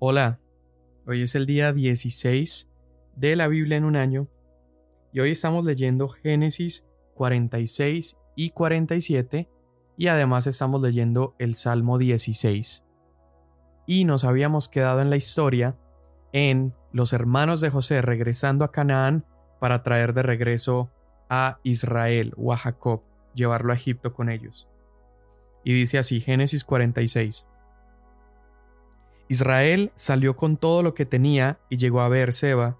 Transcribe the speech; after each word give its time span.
Hola, 0.00 0.38
hoy 1.08 1.22
es 1.22 1.34
el 1.34 1.44
día 1.44 1.72
16 1.72 2.70
de 3.16 3.34
la 3.34 3.48
Biblia 3.48 3.76
en 3.76 3.84
un 3.84 3.96
año 3.96 4.28
y 5.12 5.18
hoy 5.18 5.32
estamos 5.32 5.64
leyendo 5.64 6.08
Génesis 6.08 6.86
46 7.16 8.16
y 8.36 8.50
47 8.50 9.48
y 9.96 10.06
además 10.06 10.46
estamos 10.46 10.80
leyendo 10.80 11.34
el 11.40 11.56
Salmo 11.56 11.98
16. 11.98 12.84
Y 13.88 14.04
nos 14.04 14.22
habíamos 14.22 14.68
quedado 14.68 15.00
en 15.00 15.10
la 15.10 15.16
historia 15.16 15.76
en 16.32 16.74
los 16.92 17.12
hermanos 17.12 17.60
de 17.60 17.70
José 17.70 18.00
regresando 18.00 18.64
a 18.64 18.70
Canaán 18.70 19.24
para 19.58 19.82
traer 19.82 20.14
de 20.14 20.22
regreso 20.22 20.92
a 21.28 21.58
Israel 21.64 22.34
o 22.36 22.52
a 22.52 22.56
Jacob, 22.56 23.02
llevarlo 23.34 23.72
a 23.72 23.76
Egipto 23.76 24.14
con 24.14 24.30
ellos. 24.30 24.68
Y 25.64 25.72
dice 25.72 25.98
así 25.98 26.20
Génesis 26.20 26.62
46. 26.62 27.47
Israel 29.28 29.92
salió 29.94 30.36
con 30.36 30.56
todo 30.56 30.82
lo 30.82 30.94
que 30.94 31.04
tenía 31.04 31.58
y 31.68 31.76
llegó 31.76 32.00
a 32.00 32.08
Beerseba, 32.08 32.78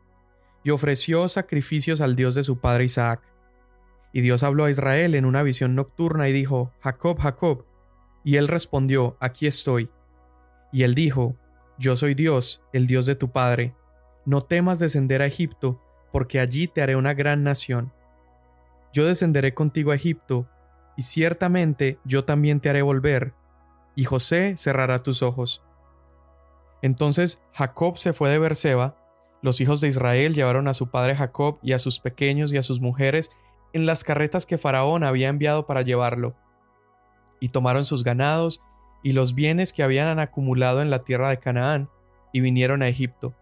y 0.65 0.71
ofreció 0.71 1.29
sacrificios 1.29 2.01
al 2.01 2.17
Dios 2.17 2.35
de 2.35 2.43
su 2.43 2.59
padre 2.59 2.85
Isaac. 2.85 3.21
Y 4.13 4.23
Dios 4.23 4.43
habló 4.43 4.65
a 4.65 4.71
Israel 4.71 5.15
en 5.15 5.25
una 5.25 5.43
visión 5.43 5.75
nocturna 5.75 6.29
y 6.29 6.33
dijo, 6.33 6.73
Jacob, 6.81 7.19
Jacob. 7.21 7.65
Y 8.25 8.37
él 8.37 8.49
respondió, 8.49 9.17
Aquí 9.21 9.47
estoy. 9.47 9.91
Y 10.73 10.83
él 10.83 10.95
dijo, 10.95 11.37
Yo 11.79 11.97
soy 11.97 12.15
Dios, 12.15 12.63
el 12.73 12.87
Dios 12.87 13.07
de 13.07 13.15
tu 13.15 13.31
padre. 13.31 13.75
No 14.25 14.41
temas 14.41 14.79
descender 14.79 15.23
a 15.23 15.27
Egipto, 15.27 15.81
porque 16.13 16.41
allí 16.41 16.67
te 16.67 16.83
haré 16.83 16.97
una 16.97 17.15
gran 17.15 17.45
nación. 17.45 17.93
Yo 18.93 19.07
descenderé 19.07 19.55
contigo 19.55 19.93
a 19.93 19.97
Egipto, 19.97 20.49
y 20.97 21.03
ciertamente 21.03 21.99
yo 22.05 22.25
también 22.25 22.61
te 22.61 22.69
haré 22.69 22.83
volver, 22.83 23.33
y 23.95 24.05
José 24.05 24.55
cerrará 24.57 25.03
tus 25.03 25.23
ojos. 25.23 25.63
Entonces 26.83 27.41
Jacob 27.53 27.99
se 27.99 28.13
fue 28.13 28.31
de 28.31 28.39
Berseba, 28.39 28.97
los 29.41 29.61
hijos 29.61 29.81
de 29.81 29.89
Israel 29.89 30.35
llevaron 30.35 30.67
a 30.67 30.75
su 30.75 30.91
padre 30.91 31.15
Jacob 31.15 31.59
y 31.63 31.73
a 31.73 31.79
sus 31.79 32.01
pequeños 32.01 32.53
y 32.53 32.57
a 32.57 32.63
sus 32.63 32.81
mujeres 32.81 33.31
en 33.73 33.87
las 33.87 34.03
carretas 34.03 34.47
que 34.47 34.59
Faraón 34.59 35.05
había 35.05 35.29
enviado 35.29 35.67
para 35.67 35.83
llevarlo, 35.83 36.35
y 37.41 37.51
tomaron 37.51 37.85
sus 37.85 38.03
ganados 38.03 38.63
y 39.03 39.13
los 39.13 39.35
bienes 39.35 39.73
que 39.73 39.83
habían 39.83 40.19
acumulado 40.19 40.83
en 40.83 40.91
la 40.91 41.05
tierra 41.05 41.31
de 41.31 41.39
Canaán, 41.39 41.89
y 42.33 42.41
vinieron 42.41 42.83
a 42.83 42.89
Egipto. 42.89 43.35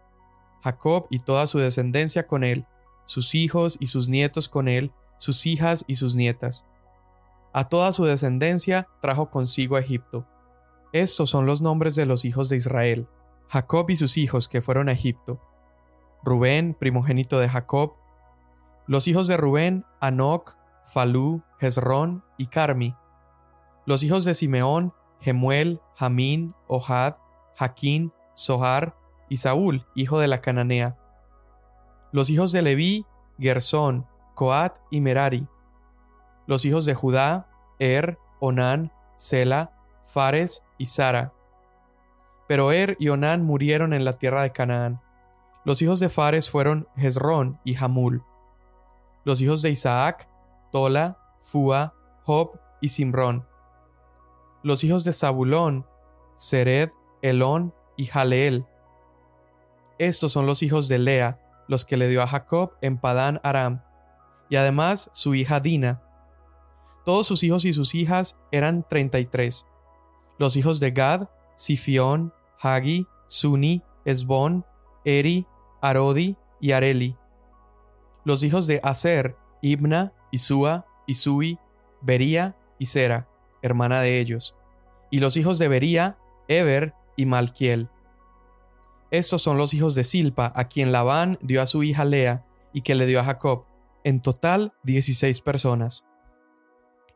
Jacob 0.63 1.07
y 1.09 1.19
toda 1.19 1.47
su 1.47 1.59
descendencia 1.59 2.27
con 2.27 2.43
él, 2.43 2.65
sus 3.05 3.33
hijos 3.35 3.77
y 3.79 3.87
sus 3.87 4.09
nietos 4.09 4.49
con 4.49 4.67
él, 4.67 4.91
sus 5.17 5.45
hijas 5.45 5.83
y 5.87 5.95
sus 5.95 6.15
nietas. 6.15 6.65
A 7.53 7.69
toda 7.69 7.91
su 7.91 8.05
descendencia 8.05 8.87
trajo 9.01 9.31
consigo 9.31 9.77
a 9.77 9.79
Egipto. 9.79 10.27
Estos 10.93 11.29
son 11.29 11.45
los 11.45 11.61
nombres 11.61 11.95
de 11.95 12.05
los 12.05 12.25
hijos 12.25 12.49
de 12.49 12.57
Israel, 12.57 13.07
Jacob 13.49 13.89
y 13.89 13.95
sus 13.95 14.17
hijos 14.17 14.47
que 14.47 14.61
fueron 14.61 14.89
a 14.89 14.93
Egipto. 14.93 15.39
Rubén, 16.23 16.73
primogénito 16.73 17.39
de 17.39 17.49
Jacob. 17.49 17.93
Los 18.85 19.07
hijos 19.07 19.27
de 19.27 19.37
Rubén, 19.37 19.85
Anoc, 19.99 20.57
Falú, 20.85 21.41
Hezrón 21.59 22.23
y 22.37 22.47
Carmi. 22.47 22.95
Los 23.85 24.03
hijos 24.03 24.23
de 24.23 24.35
Simeón, 24.35 24.93
Gemuel, 25.21 25.81
Jamín, 25.95 26.53
Ohad, 26.67 27.15
Jaquín, 27.55 28.11
Sohar 28.33 28.95
y 29.29 29.37
Saúl, 29.37 29.85
hijo 29.95 30.19
de 30.19 30.27
la 30.27 30.41
cananea. 30.41 30.97
Los 32.11 32.29
hijos 32.29 32.51
de 32.51 32.61
Leví, 32.61 33.05
Gersón, 33.39 34.05
Coat 34.35 34.75
y 34.91 35.01
Merari. 35.01 35.47
Los 36.45 36.65
hijos 36.65 36.85
de 36.85 36.95
Judá, 36.95 37.49
Er, 37.79 38.17
Onán, 38.39 38.91
Sela, 39.17 39.73
Fares 40.05 40.63
y 40.77 40.85
Sara. 40.85 41.33
Pero 42.47 42.71
Er 42.71 42.95
y 42.99 43.09
Onán 43.09 43.43
murieron 43.43 43.93
en 43.93 44.05
la 44.05 44.13
tierra 44.13 44.43
de 44.43 44.51
Canaán. 44.51 45.01
Los 45.65 45.81
hijos 45.81 45.99
de 45.99 46.09
Fares 46.09 46.49
fueron 46.49 46.87
Hezrón 46.95 47.59
y 47.63 47.75
Hamul. 47.75 48.23
Los 49.25 49.41
hijos 49.41 49.61
de 49.61 49.69
Isaac, 49.69 50.29
Tola, 50.71 51.17
Fua, 51.41 51.93
Job 52.23 52.59
y 52.79 52.89
Simrón. 52.89 53.45
Los 54.63 54.83
hijos 54.83 55.03
de 55.03 55.13
Zabulón, 55.13 55.85
Sered, 56.35 56.91
Elón 57.21 57.73
y 57.97 58.05
Jaleel. 58.05 58.65
Estos 59.97 60.31
son 60.31 60.45
los 60.45 60.63
hijos 60.63 60.87
de 60.87 60.99
Lea, 60.99 61.39
los 61.67 61.83
que 61.83 61.97
le 61.97 62.07
dio 62.07 62.21
a 62.21 62.27
Jacob 62.27 62.73
en 62.81 62.97
Padán 62.97 63.41
Aram, 63.43 63.81
y 64.49 64.55
además 64.55 65.09
su 65.13 65.35
hija 65.35 65.59
Dina. 65.59 66.01
Todos 67.03 67.27
sus 67.27 67.43
hijos 67.43 67.65
y 67.65 67.73
sus 67.73 67.95
hijas 67.95 68.37
eran 68.51 68.85
treinta 68.87 69.19
y 69.19 69.25
tres. 69.25 69.65
Los 70.37 70.55
hijos 70.55 70.79
de 70.79 70.91
Gad, 70.91 71.27
Sifión, 71.55 72.33
Hagi, 72.59 73.07
Suni, 73.27 73.83
Esbón, 74.05 74.65
Eri, 75.05 75.45
Arodi 75.81 76.35
y 76.59 76.71
Areli. 76.71 77.15
Los 78.23 78.43
hijos 78.43 78.67
de 78.67 78.79
Aser, 78.83 79.35
Ibna, 79.61 80.13
Isua, 80.31 80.85
Isui, 81.07 81.59
Bería 82.01 82.55
y 82.79 82.87
Sera, 82.87 83.27
hermana 83.61 84.01
de 84.01 84.19
ellos. 84.19 84.55
Y 85.09 85.19
los 85.19 85.37
hijos 85.37 85.57
de 85.57 85.67
Bería, 85.67 86.17
Eber 86.47 86.93
y 87.15 87.25
Malquiel. 87.25 87.89
Estos 89.09 89.41
son 89.41 89.57
los 89.57 89.73
hijos 89.73 89.95
de 89.95 90.03
Silpa, 90.03 90.51
a 90.55 90.67
quien 90.67 90.91
Labán 90.91 91.37
dio 91.41 91.61
a 91.61 91.65
su 91.65 91.83
hija 91.83 92.03
Lea 92.03 92.45
y 92.73 92.81
que 92.81 92.95
le 92.95 93.05
dio 93.05 93.19
a 93.19 93.23
Jacob, 93.23 93.65
en 94.03 94.21
total 94.21 94.73
16 94.83 95.41
personas. 95.41 96.05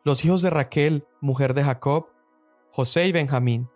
Los 0.04 0.26
hijos 0.26 0.42
de 0.42 0.50
Raquel, 0.50 1.06
mujer 1.20 1.54
de 1.54 1.64
Jacob, 1.64 2.08
José 2.72 3.08
y 3.08 3.12
Benjamín. 3.12 3.70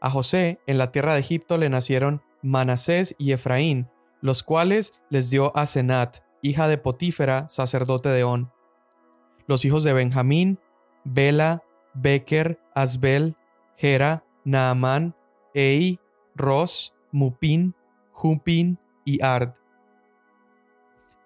A 0.00 0.10
José 0.10 0.60
en 0.66 0.78
la 0.78 0.92
tierra 0.92 1.14
de 1.14 1.20
Egipto 1.20 1.58
le 1.58 1.68
nacieron 1.68 2.22
Manasés 2.42 3.14
y 3.18 3.32
Efraín, 3.32 3.88
los 4.22 4.42
cuales 4.42 4.94
les 5.10 5.30
dio 5.30 5.56
a 5.56 5.66
Senat, 5.66 6.18
hija 6.42 6.68
de 6.68 6.78
Potífera, 6.78 7.48
sacerdote 7.48 8.08
de 8.08 8.24
On. 8.24 8.50
Los 9.46 9.64
hijos 9.64 9.84
de 9.84 9.92
Benjamín, 9.92 10.58
Bela, 11.04 11.62
Beker, 11.94 12.58
Asbel, 12.74 13.36
Gera, 13.76 14.24
Naamán, 14.44 15.14
Ei, 15.54 15.98
Ros, 16.34 16.94
Mupin, 17.12 17.74
Jupin 18.12 18.78
y 19.04 19.22
Ard. 19.22 19.54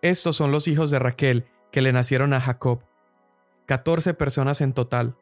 Estos 0.03 0.37
son 0.37 0.53
los 0.53 0.69
hijos 0.69 0.91
de 0.91 0.99
Raquel 0.99 1.47
que 1.71 1.83
le 1.83 1.93
nacieron 1.93 2.33
a 2.33 2.41
Jacob, 2.41 2.81
catorce 3.67 4.15
personas 4.15 4.61
en 4.61 4.73
total. 4.73 5.17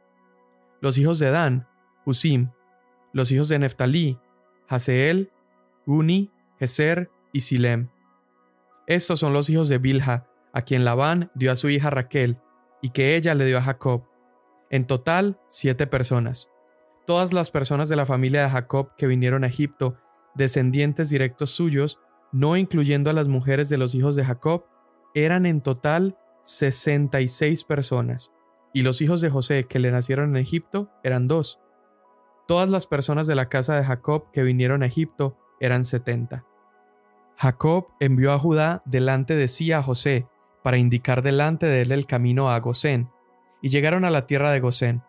Los 0.81 0.99
hijos 0.99 1.19
de 1.19 1.31
Dan, 1.31 1.69
Husim. 2.05 2.51
Los 3.13 3.31
hijos 3.33 3.49
de 3.49 3.59
Neftalí, 3.59 4.19
Haseel, 4.69 5.31
Guni, 5.87 6.31
Geser 6.59 7.11
y 7.33 7.41
Silem. 7.41 7.89
Estos 8.87 9.21
son 9.21 9.33
los 9.33 9.51
hijos 9.51 9.69
de 9.69 9.79
Bilha, 9.79 10.27
a 10.53 10.63
quien 10.63 10.85
Labán 10.85 11.31
dio 11.35 11.53
a 11.53 11.57
su 11.57 11.69
hija 11.69 11.91
Raquel, 11.91 12.39
y 12.81 12.91
que 12.91 13.17
ella 13.17 13.35
le 13.35 13.47
dio 13.47 13.59
a 13.59 13.63
Jacob. 13.63 14.05
En 14.71 14.87
total, 14.87 15.39
siete 15.49 15.87
personas. 15.87 16.49
Todas 17.07 17.33
las 17.33 17.51
personas 17.51 17.89
de 17.89 17.97
la 17.97 18.07
familia 18.07 18.45
de 18.45 18.51
Jacob 18.51 18.95
que 18.97 19.07
vinieron 19.07 19.45
a 19.45 19.49
Egipto 19.49 19.99
descendientes 20.35 21.11
directos 21.11 21.51
suyos, 21.51 21.99
no 22.33 22.57
incluyendo 22.57 23.11
a 23.11 23.13
las 23.13 23.29
mujeres 23.29 23.69
de 23.69 23.79
los 23.79 23.95
hijos 23.95 24.17
de 24.17 24.25
Jacob, 24.25 24.65
eran 25.15 25.47
en 25.47 25.61
total 25.61 26.17
66 26.45 27.65
personas, 27.65 28.33
y 28.73 28.83
los 28.83 29.01
hijos 29.01 29.21
de 29.21 29.31
José 29.31 29.65
que 29.65 29.79
le 29.79 29.91
nacieron 29.91 30.31
en 30.31 30.43
Egipto 30.43 30.91
eran 31.03 31.29
dos. 31.29 31.61
Todas 32.53 32.69
las 32.69 32.87
personas 32.87 33.27
de 33.27 33.35
la 33.35 33.49
casa 33.49 33.77
de 33.77 33.85
Jacob 33.87 34.31
que 34.31 34.43
vinieron 34.43 34.83
a 34.83 34.87
Egipto 34.87 35.39
eran 35.59 35.85
70. 35.85 36.45
Jacob 37.35 37.87
envió 37.99 38.31
a 38.35 38.39
Judá 38.39 38.83
delante 38.85 39.35
de 39.35 39.49
sí 39.49 39.73
a 39.73 39.83
José, 39.83 40.27
para 40.63 40.77
indicar 40.77 41.23
delante 41.23 41.65
de 41.65 41.81
él 41.81 41.93
el 41.93 42.05
camino 42.05 42.51
a 42.51 42.61
Gosén, 42.61 43.09
y 43.63 43.71
llegaron 43.71 44.05
a 44.05 44.11
la 44.11 44.27
tierra 44.27 44.51
de 44.53 44.61
Gosén. 44.61 45.03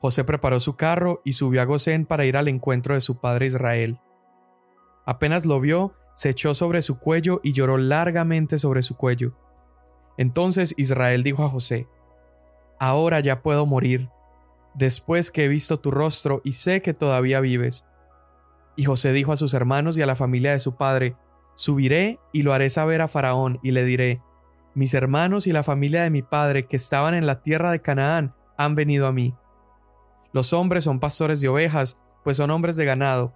José 0.00 0.24
preparó 0.24 0.58
su 0.58 0.74
carro 0.74 1.22
y 1.24 1.34
subió 1.34 1.62
a 1.62 1.64
Gosén 1.64 2.06
para 2.06 2.24
ir 2.24 2.36
al 2.36 2.48
encuentro 2.48 2.96
de 2.96 3.02
su 3.02 3.20
padre 3.20 3.46
Israel. 3.46 4.00
Apenas 5.06 5.46
lo 5.46 5.60
vio, 5.60 5.94
se 6.16 6.30
echó 6.30 6.54
sobre 6.54 6.82
su 6.82 6.98
cuello 6.98 7.40
y 7.44 7.52
lloró 7.52 7.78
largamente 7.78 8.58
sobre 8.58 8.82
su 8.82 8.96
cuello. 8.96 9.32
Entonces 10.16 10.74
Israel 10.76 11.22
dijo 11.22 11.44
a 11.44 11.50
José, 11.50 11.86
Ahora 12.80 13.20
ya 13.20 13.42
puedo 13.42 13.64
morir, 13.64 14.10
después 14.78 15.30
que 15.30 15.44
he 15.44 15.48
visto 15.48 15.80
tu 15.80 15.90
rostro 15.90 16.40
y 16.44 16.52
sé 16.52 16.82
que 16.82 16.94
todavía 16.94 17.40
vives. 17.40 17.84
Y 18.76 18.84
José 18.84 19.12
dijo 19.12 19.32
a 19.32 19.36
sus 19.36 19.52
hermanos 19.52 19.96
y 19.96 20.02
a 20.02 20.06
la 20.06 20.14
familia 20.14 20.52
de 20.52 20.60
su 20.60 20.76
padre, 20.76 21.16
Subiré 21.56 22.20
y 22.32 22.42
lo 22.42 22.52
haré 22.52 22.70
saber 22.70 23.00
a 23.00 23.08
Faraón 23.08 23.58
y 23.64 23.72
le 23.72 23.84
diré, 23.84 24.22
Mis 24.74 24.94
hermanos 24.94 25.48
y 25.48 25.52
la 25.52 25.64
familia 25.64 26.04
de 26.04 26.10
mi 26.10 26.22
padre 26.22 26.66
que 26.66 26.76
estaban 26.76 27.14
en 27.14 27.26
la 27.26 27.42
tierra 27.42 27.72
de 27.72 27.82
Canaán 27.82 28.34
han 28.56 28.76
venido 28.76 29.08
a 29.08 29.12
mí. 29.12 29.34
Los 30.32 30.52
hombres 30.52 30.84
son 30.84 31.00
pastores 31.00 31.40
de 31.40 31.48
ovejas, 31.48 31.98
pues 32.22 32.36
son 32.36 32.52
hombres 32.52 32.76
de 32.76 32.84
ganado, 32.84 33.34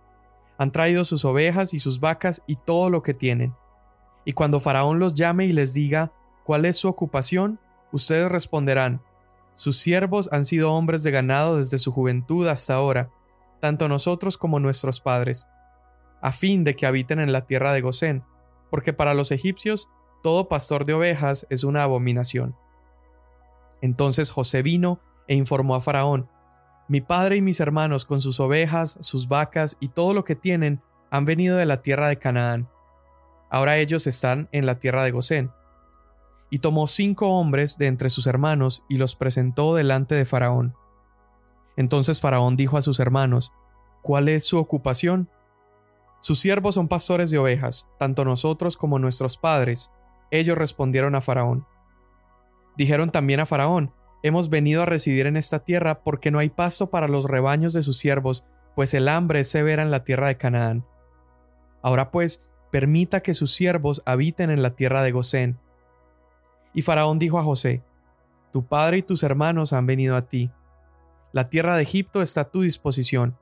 han 0.59 0.71
traído 0.71 1.05
sus 1.05 1.25
ovejas 1.25 1.75
y 1.75 1.81
sus 1.81 1.99
vacas 1.99 2.44
y 2.47 2.55
todo 2.55 2.91
lo 2.91 3.03
que 3.03 3.15
tienen. 3.15 3.55
Y 4.25 4.35
cuando 4.35 4.61
Faraón 4.61 5.00
los 5.00 5.15
llame 5.15 5.47
y 5.47 5.53
les 5.53 5.75
diga, 5.75 6.12
¿cuál 6.44 6.65
es 6.65 6.77
su 6.77 6.87
ocupación? 6.87 7.59
Ustedes 7.91 8.31
responderán, 8.31 9.03
sus 9.54 9.78
siervos 9.78 10.28
han 10.32 10.44
sido 10.44 10.72
hombres 10.72 11.02
de 11.02 11.10
ganado 11.10 11.58
desde 11.58 11.78
su 11.78 11.93
juventud 11.93 12.46
hasta 12.49 12.75
ahora, 12.75 13.10
tanto 13.60 13.88
nosotros 13.88 14.38
como 14.38 14.60
nuestros 14.60 15.00
padres. 15.00 15.46
a 16.25 16.31
fin 16.31 16.62
de 16.62 16.76
que 16.76 16.87
habiten 16.87 17.19
en 17.19 17.32
la 17.32 17.46
tierra 17.46 17.72
de 17.72 17.81
Gosén, 17.81 18.22
porque 18.70 18.93
para 18.93 19.12
los 19.12 19.32
egipcios 19.32 19.88
todo 20.22 20.49
pastor 20.49 20.84
de 20.84 20.94
ovejas 20.94 21.49
es 21.50 21.64
una 21.64 21.82
abominación. 21.82 22.54
Entonces 23.81 24.31
José 24.31 24.62
vino 24.62 25.00
e 25.26 25.34
informó 25.34 25.75
a 25.75 25.81
Faraón, 25.81 26.28
Mi 26.88 27.00
padre 27.00 27.37
y 27.37 27.40
mis 27.40 27.58
hermanos 27.58 28.05
con 28.05 28.20
sus 28.20 28.38
ovejas, 28.38 28.96
sus 29.00 29.26
vacas 29.26 29.76
y 29.81 29.88
todo 29.88 30.14
lo 30.14 30.25
que 30.25 30.37
tienen 30.37 30.81
han 31.10 31.25
venido 31.25 31.56
de 31.56 31.66
la 31.66 31.82
tierra 31.82 32.08
de 32.08 32.19
Canaán. 32.19 32.69
Ahora 33.50 33.76
ellos 33.78 34.06
están 34.06 34.48
en 34.52 34.64
la 34.64 34.78
tierra 34.78 35.05
de 35.05 35.10
Gosén. 35.10 35.50
Y 36.52 36.58
tomó 36.58 36.87
cinco 36.87 37.31
hombres 37.31 37.78
de 37.78 37.87
entre 37.87 38.10
sus 38.10 38.26
hermanos 38.26 38.84
y 38.87 38.99
los 38.99 39.16
presentó 39.16 39.75
delante 39.75 40.14
de 40.14 40.26
Faraón. 40.26 40.75
Entonces 41.78 42.20
Faraón 42.20 42.56
dijo 42.56 42.76
a 42.76 42.82
sus 42.82 43.00
hermanos, 43.00 43.54
¿Cuál 44.02 44.28
es 44.28 44.44
su 44.44 44.58
ocupación? 44.58 45.31
Sus 46.20 46.40
siervos 46.40 46.75
son 46.75 46.88
pastores 46.88 47.31
de 47.31 47.38
ovejas, 47.38 47.88
tanto 47.99 48.26
nosotros 48.26 48.76
como 48.76 48.99
nuestros 48.99 49.38
padres. 49.38 49.90
Ellos 50.31 50.58
respondieron 50.58 51.14
a 51.14 51.22
Faraón. 51.22 51.66
Dijeron 52.76 53.10
también 53.10 53.40
a 53.40 53.46
Faraón, 53.46 53.94
Hemos 54.22 54.50
venido 54.50 54.82
a 54.82 54.87
residir 54.87 55.26
en 55.26 55.38
esta 55.38 55.60
tierra 55.60 56.02
porque 56.05 56.31
no 56.31 56.38
hay 56.38 56.50
pasto 56.50 56.90
para 56.90 57.08
los 57.08 57.25
rebaños 57.25 57.72
de 57.72 57.82
sus 57.82 57.98
siervos, 57.98 58.44
pues 58.76 58.93
el 58.93 59.08
hambre 59.08 59.40
es 59.40 59.48
severa 59.48 59.82
en 59.82 59.90
la 59.90 60.05
tierra 60.05 60.28
de 60.28 60.37
Canaán. 60.37 60.84
Ahora 61.82 62.10
pues, 62.10 62.44
permita 62.70 63.20
que 63.20 63.32
sus 63.32 63.52
siervos 63.55 64.02
habiten 64.05 64.50
en 64.50 64.62
la 64.62 64.76
tierra 64.76 65.02
de 65.02 65.12
Gosén. 65.12 65.58
Y 66.74 66.82
Faraón 66.82 67.19
dijo 67.19 67.38
a 67.38 67.44
José, 67.44 67.82
Tu 68.52 68.66
padre 68.66 68.98
y 68.98 69.02
tus 69.02 69.22
hermanos 69.22 69.72
han 69.72 69.86
venido 69.86 70.16
a 70.16 70.28
ti. 70.28 70.50
La 71.32 71.48
tierra 71.48 71.76
de 71.76 71.82
Egipto 71.82 72.22
está 72.22 72.42
a 72.42 72.50
tu 72.50 72.62
disposición. 72.62 73.38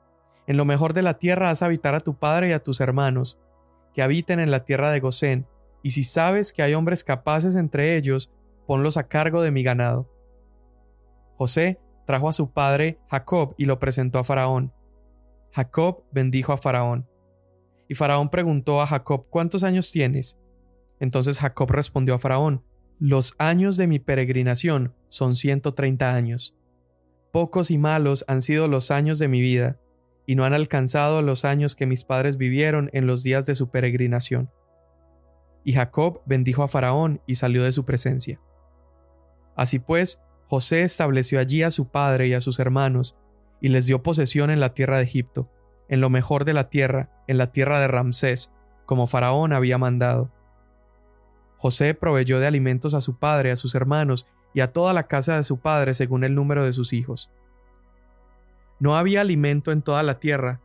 En 0.47 0.57
lo 0.57 0.65
mejor 0.65 0.93
de 0.93 1.01
la 1.01 1.17
tierra 1.17 1.49
haz 1.49 1.61
habitar 1.61 1.95
a 1.95 1.99
tu 1.99 2.15
padre 2.15 2.49
y 2.49 2.51
a 2.53 2.63
tus 2.63 2.79
hermanos, 2.81 3.39
que 3.93 4.01
habiten 4.01 4.39
en 4.39 4.51
la 4.51 4.63
tierra 4.63 4.91
de 4.91 4.99
Gosén, 4.99 5.47
y 5.83 5.91
si 5.91 6.03
sabes 6.03 6.53
que 6.53 6.63
hay 6.63 6.73
hombres 6.73 7.03
capaces 7.03 7.55
entre 7.55 7.97
ellos, 7.97 8.31
ponlos 8.67 8.97
a 8.97 9.07
cargo 9.07 9.41
de 9.41 9.51
mi 9.51 9.63
ganado. 9.63 10.09
José 11.37 11.79
trajo 12.05 12.29
a 12.29 12.33
su 12.33 12.51
padre 12.51 12.99
Jacob 13.09 13.55
y 13.57 13.65
lo 13.65 13.79
presentó 13.79 14.19
a 14.19 14.23
Faraón. 14.23 14.73
Jacob 15.51 16.03
bendijo 16.11 16.53
a 16.53 16.57
Faraón. 16.57 17.07
Y 17.87 17.95
Faraón 17.95 18.29
preguntó 18.29 18.81
a 18.81 18.87
Jacob, 18.87 19.25
¿cuántos 19.29 19.63
años 19.63 19.91
tienes? 19.91 20.39
Entonces 20.99 21.39
Jacob 21.39 21.71
respondió 21.71 22.13
a 22.13 22.19
Faraón, 22.19 22.63
los 23.03 23.33
años 23.39 23.77
de 23.77 23.87
mi 23.87 23.97
peregrinación 23.97 24.93
son 25.07 25.35
ciento 25.35 25.73
treinta 25.73 26.13
años. 26.13 26.55
Pocos 27.31 27.71
y 27.71 27.79
malos 27.79 28.23
han 28.27 28.43
sido 28.43 28.67
los 28.67 28.91
años 28.91 29.17
de 29.17 29.27
mi 29.27 29.41
vida, 29.41 29.79
y 30.27 30.35
no 30.35 30.45
han 30.45 30.53
alcanzado 30.53 31.23
los 31.23 31.43
años 31.43 31.75
que 31.75 31.87
mis 31.87 32.03
padres 32.03 32.37
vivieron 32.37 32.91
en 32.93 33.07
los 33.07 33.23
días 33.23 33.47
de 33.47 33.55
su 33.55 33.71
peregrinación. 33.71 34.51
Y 35.63 35.73
Jacob 35.73 36.21
bendijo 36.27 36.61
a 36.61 36.67
Faraón 36.67 37.23
y 37.25 37.35
salió 37.35 37.63
de 37.63 37.71
su 37.71 37.85
presencia. 37.85 38.39
Así 39.55 39.79
pues, 39.79 40.21
José 40.45 40.83
estableció 40.83 41.39
allí 41.39 41.63
a 41.63 41.71
su 41.71 41.89
padre 41.89 42.27
y 42.27 42.35
a 42.35 42.41
sus 42.41 42.59
hermanos, 42.59 43.17
y 43.61 43.69
les 43.69 43.87
dio 43.87 44.03
posesión 44.03 44.51
en 44.51 44.59
la 44.59 44.75
tierra 44.75 44.99
de 44.99 45.05
Egipto, 45.05 45.49
en 45.89 46.01
lo 46.01 46.11
mejor 46.11 46.45
de 46.45 46.53
la 46.53 46.69
tierra, 46.69 47.09
en 47.27 47.39
la 47.39 47.51
tierra 47.51 47.79
de 47.79 47.87
Ramsés, 47.87 48.51
como 48.85 49.07
Faraón 49.07 49.53
había 49.53 49.79
mandado. 49.79 50.31
José 51.61 51.93
proveyó 51.93 52.39
de 52.39 52.47
alimentos 52.47 52.95
a 52.95 53.01
su 53.01 53.17
padre, 53.17 53.51
a 53.51 53.55
sus 53.55 53.75
hermanos 53.75 54.25
y 54.51 54.61
a 54.61 54.73
toda 54.73 54.93
la 54.93 55.03
casa 55.03 55.37
de 55.37 55.43
su 55.43 55.59
padre 55.59 55.93
según 55.93 56.23
el 56.23 56.33
número 56.33 56.65
de 56.65 56.73
sus 56.73 56.91
hijos. 56.91 57.29
No 58.79 58.97
había 58.97 59.21
alimento 59.21 59.71
en 59.71 59.83
toda 59.83 60.01
la 60.01 60.17
tierra, 60.17 60.59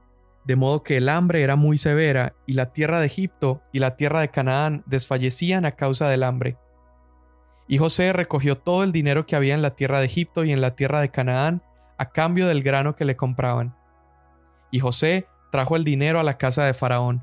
de 0.47 0.57
modo 0.57 0.83
que 0.83 0.97
el 0.97 1.11
hambre 1.11 1.43
era 1.43 1.55
muy 1.55 1.77
severa, 1.77 2.33
y 2.47 2.55
la 2.55 2.73
tierra 2.73 2.99
de 2.99 3.09
Egipto 3.09 3.61
y 3.75 3.81
la 3.81 3.97
tierra 3.97 4.23
de 4.23 4.31
Canaán 4.31 4.85
desfallecían 4.87 5.67
a 5.67 5.73
causa 5.73 6.09
del 6.09 6.23
hambre. 6.23 6.57
Y 7.69 7.77
José 7.77 8.15
recogió 8.15 8.57
todo 8.57 8.83
el 8.83 8.93
dinero 8.93 9.27
que 9.27 9.37
había 9.37 9.55
en 9.55 9.61
la 9.61 9.77
tierra 9.77 10.01
de 10.01 10.07
Egipto 10.07 10.45
y 10.45 10.53
en 10.53 10.63
la 10.63 10.77
tierra 10.77 11.03
de 11.03 11.11
Canaán 11.11 11.63
a 11.99 12.09
cambio 12.11 12.47
del 12.47 12.63
grano 12.63 12.97
que 12.97 13.05
le 13.05 13.17
compraban. 13.17 13.77
Y 14.71 14.81
José 14.81 15.27
trajo 15.53 15.77
el 15.77 15.85
dinero 15.85 16.21
a 16.21 16.25
la 16.25 16.39
casa 16.39 16.65
de 16.65 16.73
Faraón. 16.73 17.23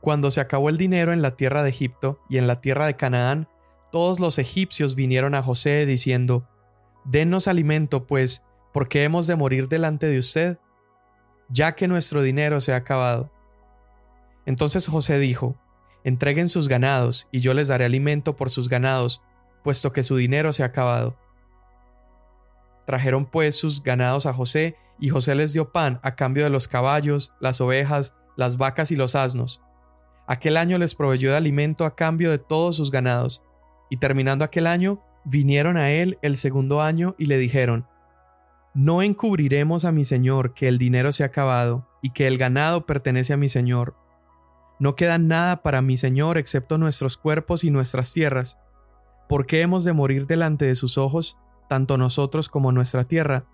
Cuando 0.00 0.30
se 0.30 0.40
acabó 0.40 0.68
el 0.68 0.78
dinero 0.78 1.12
en 1.12 1.22
la 1.22 1.36
tierra 1.36 1.62
de 1.62 1.70
Egipto 1.70 2.20
y 2.28 2.38
en 2.38 2.46
la 2.46 2.60
tierra 2.60 2.86
de 2.86 2.96
Canaán, 2.96 3.48
todos 3.90 4.20
los 4.20 4.38
egipcios 4.38 4.94
vinieron 4.94 5.34
a 5.34 5.42
José 5.42 5.86
diciendo, 5.86 6.46
Denos 7.04 7.48
alimento, 7.48 8.06
pues, 8.06 8.42
porque 8.72 9.02
hemos 9.04 9.26
de 9.26 9.36
morir 9.36 9.68
delante 9.68 10.06
de 10.06 10.18
usted, 10.18 10.58
ya 11.48 11.74
que 11.74 11.88
nuestro 11.88 12.22
dinero 12.22 12.60
se 12.60 12.72
ha 12.72 12.76
acabado. 12.76 13.30
Entonces 14.46 14.86
José 14.86 15.18
dijo, 15.18 15.56
Entreguen 16.04 16.48
sus 16.48 16.68
ganados, 16.68 17.26
y 17.32 17.40
yo 17.40 17.54
les 17.54 17.68
daré 17.68 17.84
alimento 17.84 18.36
por 18.36 18.50
sus 18.50 18.68
ganados, 18.68 19.22
puesto 19.64 19.92
que 19.92 20.02
su 20.04 20.16
dinero 20.16 20.52
se 20.52 20.62
ha 20.62 20.66
acabado. 20.66 21.16
Trajeron 22.86 23.26
pues 23.26 23.56
sus 23.56 23.82
ganados 23.82 24.26
a 24.26 24.32
José, 24.32 24.76
y 25.00 25.10
José 25.10 25.34
les 25.34 25.52
dio 25.52 25.72
pan 25.72 26.00
a 26.02 26.14
cambio 26.14 26.44
de 26.44 26.50
los 26.50 26.68
caballos, 26.68 27.32
las 27.40 27.60
ovejas, 27.60 28.14
las 28.36 28.56
vacas 28.56 28.90
y 28.90 28.96
los 28.96 29.14
asnos. 29.14 29.60
Aquel 30.28 30.58
año 30.58 30.76
les 30.76 30.94
proveyó 30.94 31.30
de 31.30 31.38
alimento 31.38 31.86
a 31.86 31.96
cambio 31.96 32.30
de 32.30 32.38
todos 32.38 32.76
sus 32.76 32.90
ganados, 32.90 33.42
y 33.88 33.96
terminando 33.96 34.44
aquel 34.44 34.66
año, 34.66 35.02
vinieron 35.24 35.78
a 35.78 35.90
él 35.90 36.18
el 36.20 36.36
segundo 36.36 36.82
año 36.82 37.14
y 37.18 37.24
le 37.24 37.38
dijeron, 37.38 37.86
No 38.74 39.00
encubriremos 39.00 39.86
a 39.86 39.90
mi 39.90 40.04
señor 40.04 40.52
que 40.52 40.68
el 40.68 40.76
dinero 40.76 41.12
se 41.12 41.22
ha 41.22 41.26
acabado, 41.26 41.88
y 42.02 42.10
que 42.10 42.26
el 42.26 42.36
ganado 42.36 42.84
pertenece 42.84 43.32
a 43.32 43.38
mi 43.38 43.48
señor. 43.48 43.96
No 44.78 44.96
queda 44.96 45.16
nada 45.16 45.62
para 45.62 45.80
mi 45.80 45.96
señor 45.96 46.36
excepto 46.36 46.76
nuestros 46.76 47.16
cuerpos 47.16 47.64
y 47.64 47.70
nuestras 47.70 48.12
tierras. 48.12 48.58
¿Por 49.28 49.46
qué 49.46 49.62
hemos 49.62 49.82
de 49.82 49.94
morir 49.94 50.26
delante 50.26 50.66
de 50.66 50.74
sus 50.74 50.98
ojos, 50.98 51.38
tanto 51.68 51.96
nosotros 51.96 52.50
como 52.50 52.70
nuestra 52.70 53.04
tierra? 53.04 53.44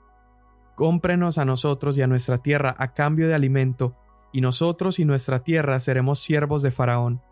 Cómprenos 0.74 1.38
a 1.38 1.44
nosotros 1.44 1.96
y 1.96 2.02
a 2.02 2.08
nuestra 2.08 2.38
tierra 2.38 2.74
a 2.78 2.94
cambio 2.94 3.28
de 3.28 3.34
alimento, 3.34 3.96
y 4.34 4.40
nosotros 4.40 4.98
y 4.98 5.04
nuestra 5.04 5.44
tierra 5.44 5.78
seremos 5.78 6.18
siervos 6.18 6.60
de 6.60 6.72
Faraón. 6.72 7.22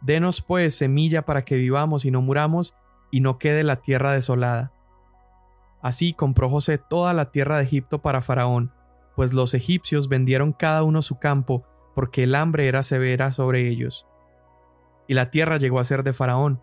Denos 0.00 0.40
pues 0.40 0.76
semilla 0.76 1.22
para 1.22 1.44
que 1.44 1.56
vivamos 1.56 2.04
y 2.04 2.12
no 2.12 2.22
muramos, 2.22 2.76
y 3.10 3.20
no 3.20 3.38
quede 3.38 3.64
la 3.64 3.82
tierra 3.82 4.12
desolada. 4.12 4.72
Así 5.82 6.12
compró 6.12 6.48
José 6.48 6.78
toda 6.78 7.12
la 7.12 7.32
tierra 7.32 7.58
de 7.58 7.64
Egipto 7.64 8.02
para 8.02 8.22
Faraón, 8.22 8.72
pues 9.16 9.32
los 9.32 9.52
egipcios 9.52 10.08
vendieron 10.08 10.52
cada 10.52 10.84
uno 10.84 11.02
su 11.02 11.18
campo, 11.18 11.64
porque 11.96 12.22
el 12.22 12.36
hambre 12.36 12.68
era 12.68 12.84
severa 12.84 13.32
sobre 13.32 13.68
ellos. 13.68 14.06
Y 15.08 15.14
la 15.14 15.32
tierra 15.32 15.56
llegó 15.56 15.80
a 15.80 15.84
ser 15.84 16.04
de 16.04 16.12
Faraón. 16.12 16.62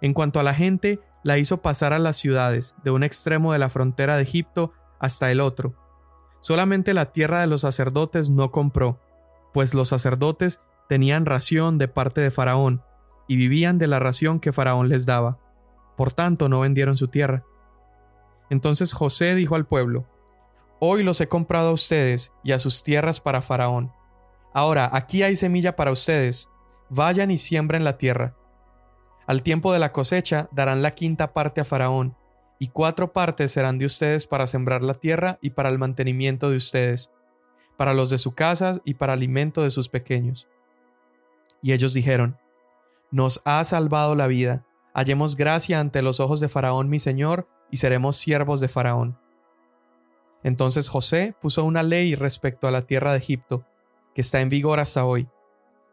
En 0.00 0.14
cuanto 0.14 0.38
a 0.38 0.44
la 0.44 0.54
gente, 0.54 1.00
la 1.24 1.38
hizo 1.38 1.60
pasar 1.60 1.92
a 1.92 1.98
las 1.98 2.18
ciudades, 2.18 2.76
de 2.84 2.92
un 2.92 3.02
extremo 3.02 3.52
de 3.52 3.58
la 3.58 3.68
frontera 3.68 4.16
de 4.16 4.22
Egipto 4.22 4.72
hasta 5.00 5.32
el 5.32 5.40
otro. 5.40 5.74
Solamente 6.40 6.94
la 6.94 7.12
tierra 7.12 7.40
de 7.40 7.46
los 7.46 7.62
sacerdotes 7.62 8.30
no 8.30 8.50
compró, 8.50 8.98
pues 9.52 9.74
los 9.74 9.88
sacerdotes 9.88 10.60
tenían 10.88 11.26
ración 11.26 11.78
de 11.78 11.88
parte 11.88 12.20
de 12.20 12.30
Faraón, 12.30 12.82
y 13.28 13.36
vivían 13.36 13.78
de 13.78 13.86
la 13.86 13.98
ración 14.00 14.40
que 14.40 14.52
Faraón 14.52 14.88
les 14.88 15.06
daba. 15.06 15.38
Por 15.96 16.12
tanto, 16.12 16.48
no 16.48 16.60
vendieron 16.60 16.96
su 16.96 17.08
tierra. 17.08 17.44
Entonces 18.48 18.92
José 18.92 19.34
dijo 19.34 19.54
al 19.54 19.66
pueblo, 19.66 20.06
Hoy 20.80 21.02
los 21.02 21.20
he 21.20 21.28
comprado 21.28 21.68
a 21.68 21.72
ustedes 21.72 22.32
y 22.42 22.52
a 22.52 22.58
sus 22.58 22.82
tierras 22.82 23.20
para 23.20 23.42
Faraón. 23.42 23.92
Ahora, 24.52 24.88
aquí 24.92 25.22
hay 25.22 25.36
semilla 25.36 25.76
para 25.76 25.92
ustedes. 25.92 26.48
Vayan 26.88 27.30
y 27.30 27.38
siembren 27.38 27.84
la 27.84 27.98
tierra. 27.98 28.34
Al 29.26 29.42
tiempo 29.42 29.72
de 29.72 29.78
la 29.78 29.92
cosecha 29.92 30.48
darán 30.50 30.82
la 30.82 30.92
quinta 30.92 31.32
parte 31.32 31.60
a 31.60 31.64
Faraón, 31.64 32.16
y 32.62 32.68
cuatro 32.68 33.12
partes 33.12 33.52
serán 33.52 33.78
de 33.78 33.86
ustedes 33.86 34.26
para 34.26 34.46
sembrar 34.46 34.82
la 34.82 34.92
tierra 34.92 35.38
y 35.40 35.50
para 35.50 35.70
el 35.70 35.78
mantenimiento 35.78 36.50
de 36.50 36.58
ustedes, 36.58 37.10
para 37.78 37.94
los 37.94 38.10
de 38.10 38.18
su 38.18 38.34
casa 38.34 38.80
y 38.84 38.94
para 38.94 39.14
alimento 39.14 39.62
de 39.62 39.70
sus 39.70 39.88
pequeños. 39.88 40.46
Y 41.62 41.72
ellos 41.72 41.94
dijeron, 41.94 42.38
Nos 43.10 43.40
ha 43.46 43.64
salvado 43.64 44.14
la 44.14 44.26
vida, 44.26 44.66
hallemos 44.92 45.36
gracia 45.36 45.80
ante 45.80 46.02
los 46.02 46.20
ojos 46.20 46.38
de 46.38 46.50
Faraón 46.50 46.90
mi 46.90 46.98
Señor, 46.98 47.48
y 47.70 47.78
seremos 47.78 48.16
siervos 48.16 48.60
de 48.60 48.68
Faraón. 48.68 49.18
Entonces 50.42 50.88
José 50.88 51.34
puso 51.40 51.64
una 51.64 51.82
ley 51.82 52.14
respecto 52.14 52.68
a 52.68 52.70
la 52.70 52.82
tierra 52.82 53.12
de 53.12 53.18
Egipto, 53.18 53.64
que 54.14 54.20
está 54.20 54.42
en 54.42 54.50
vigor 54.50 54.80
hasta 54.80 55.06
hoy, 55.06 55.28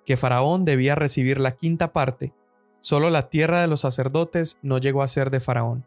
que 0.06 0.18
Faraón 0.18 0.66
debía 0.66 0.96
recibir 0.96 1.40
la 1.40 1.56
quinta 1.56 1.94
parte, 1.94 2.34
solo 2.82 3.10
la 3.10 3.30
tierra 3.30 3.62
de 3.62 3.68
los 3.68 3.82
sacerdotes 3.82 4.58
no 4.62 4.80
llegó 4.80 5.02
a 5.02 5.08
ser 5.08 5.30
de 5.30 5.40
Faraón. 5.40 5.86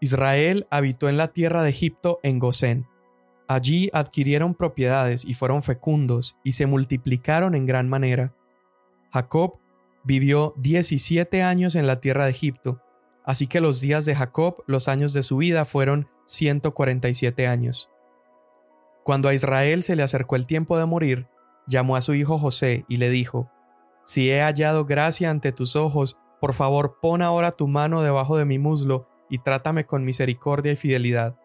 Israel 0.00 0.66
habitó 0.70 1.08
en 1.08 1.16
la 1.16 1.28
tierra 1.28 1.62
de 1.62 1.70
Egipto 1.70 2.20
en 2.22 2.38
Gosén, 2.38 2.86
Allí 3.48 3.90
adquirieron 3.92 4.54
propiedades 4.54 5.24
y 5.24 5.34
fueron 5.34 5.62
fecundos 5.62 6.36
y 6.42 6.52
se 6.52 6.66
multiplicaron 6.66 7.54
en 7.54 7.66
gran 7.66 7.88
manera. 7.88 8.34
Jacob 9.12 9.58
vivió 10.02 10.54
17 10.56 11.42
años 11.42 11.76
en 11.76 11.86
la 11.86 12.00
tierra 12.00 12.24
de 12.24 12.32
Egipto, 12.32 12.82
así 13.24 13.46
que 13.46 13.60
los 13.60 13.80
días 13.80 14.04
de 14.04 14.16
Jacob, 14.16 14.64
los 14.66 14.88
años 14.88 15.12
de 15.12 15.22
su 15.22 15.36
vida 15.36 15.64
fueron 15.64 16.08
147 16.26 17.46
años. 17.46 17.88
Cuando 19.04 19.28
a 19.28 19.34
Israel 19.34 19.84
se 19.84 19.94
le 19.94 20.02
acercó 20.02 20.34
el 20.34 20.46
tiempo 20.46 20.76
de 20.76 20.86
morir, 20.86 21.28
llamó 21.68 21.94
a 21.94 22.00
su 22.00 22.14
hijo 22.14 22.38
José 22.38 22.84
y 22.88 22.96
le 22.96 23.10
dijo, 23.10 23.48
Si 24.04 24.28
he 24.28 24.40
hallado 24.40 24.86
gracia 24.86 25.30
ante 25.30 25.52
tus 25.52 25.76
ojos, 25.76 26.18
por 26.40 26.52
favor 26.52 26.98
pon 27.00 27.22
ahora 27.22 27.52
tu 27.52 27.68
mano 27.68 28.02
debajo 28.02 28.36
de 28.36 28.44
mi 28.44 28.58
muslo 28.58 29.08
y 29.28 29.38
trátame 29.38 29.86
con 29.86 30.04
misericordia 30.04 30.72
y 30.72 30.76
fidelidad. 30.76 31.38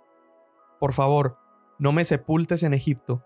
Por 0.79 0.93
favor, 0.93 1.38
no 1.79 1.91
me 1.91 2.05
sepultes 2.05 2.63
en 2.63 2.73
Egipto. 2.73 3.23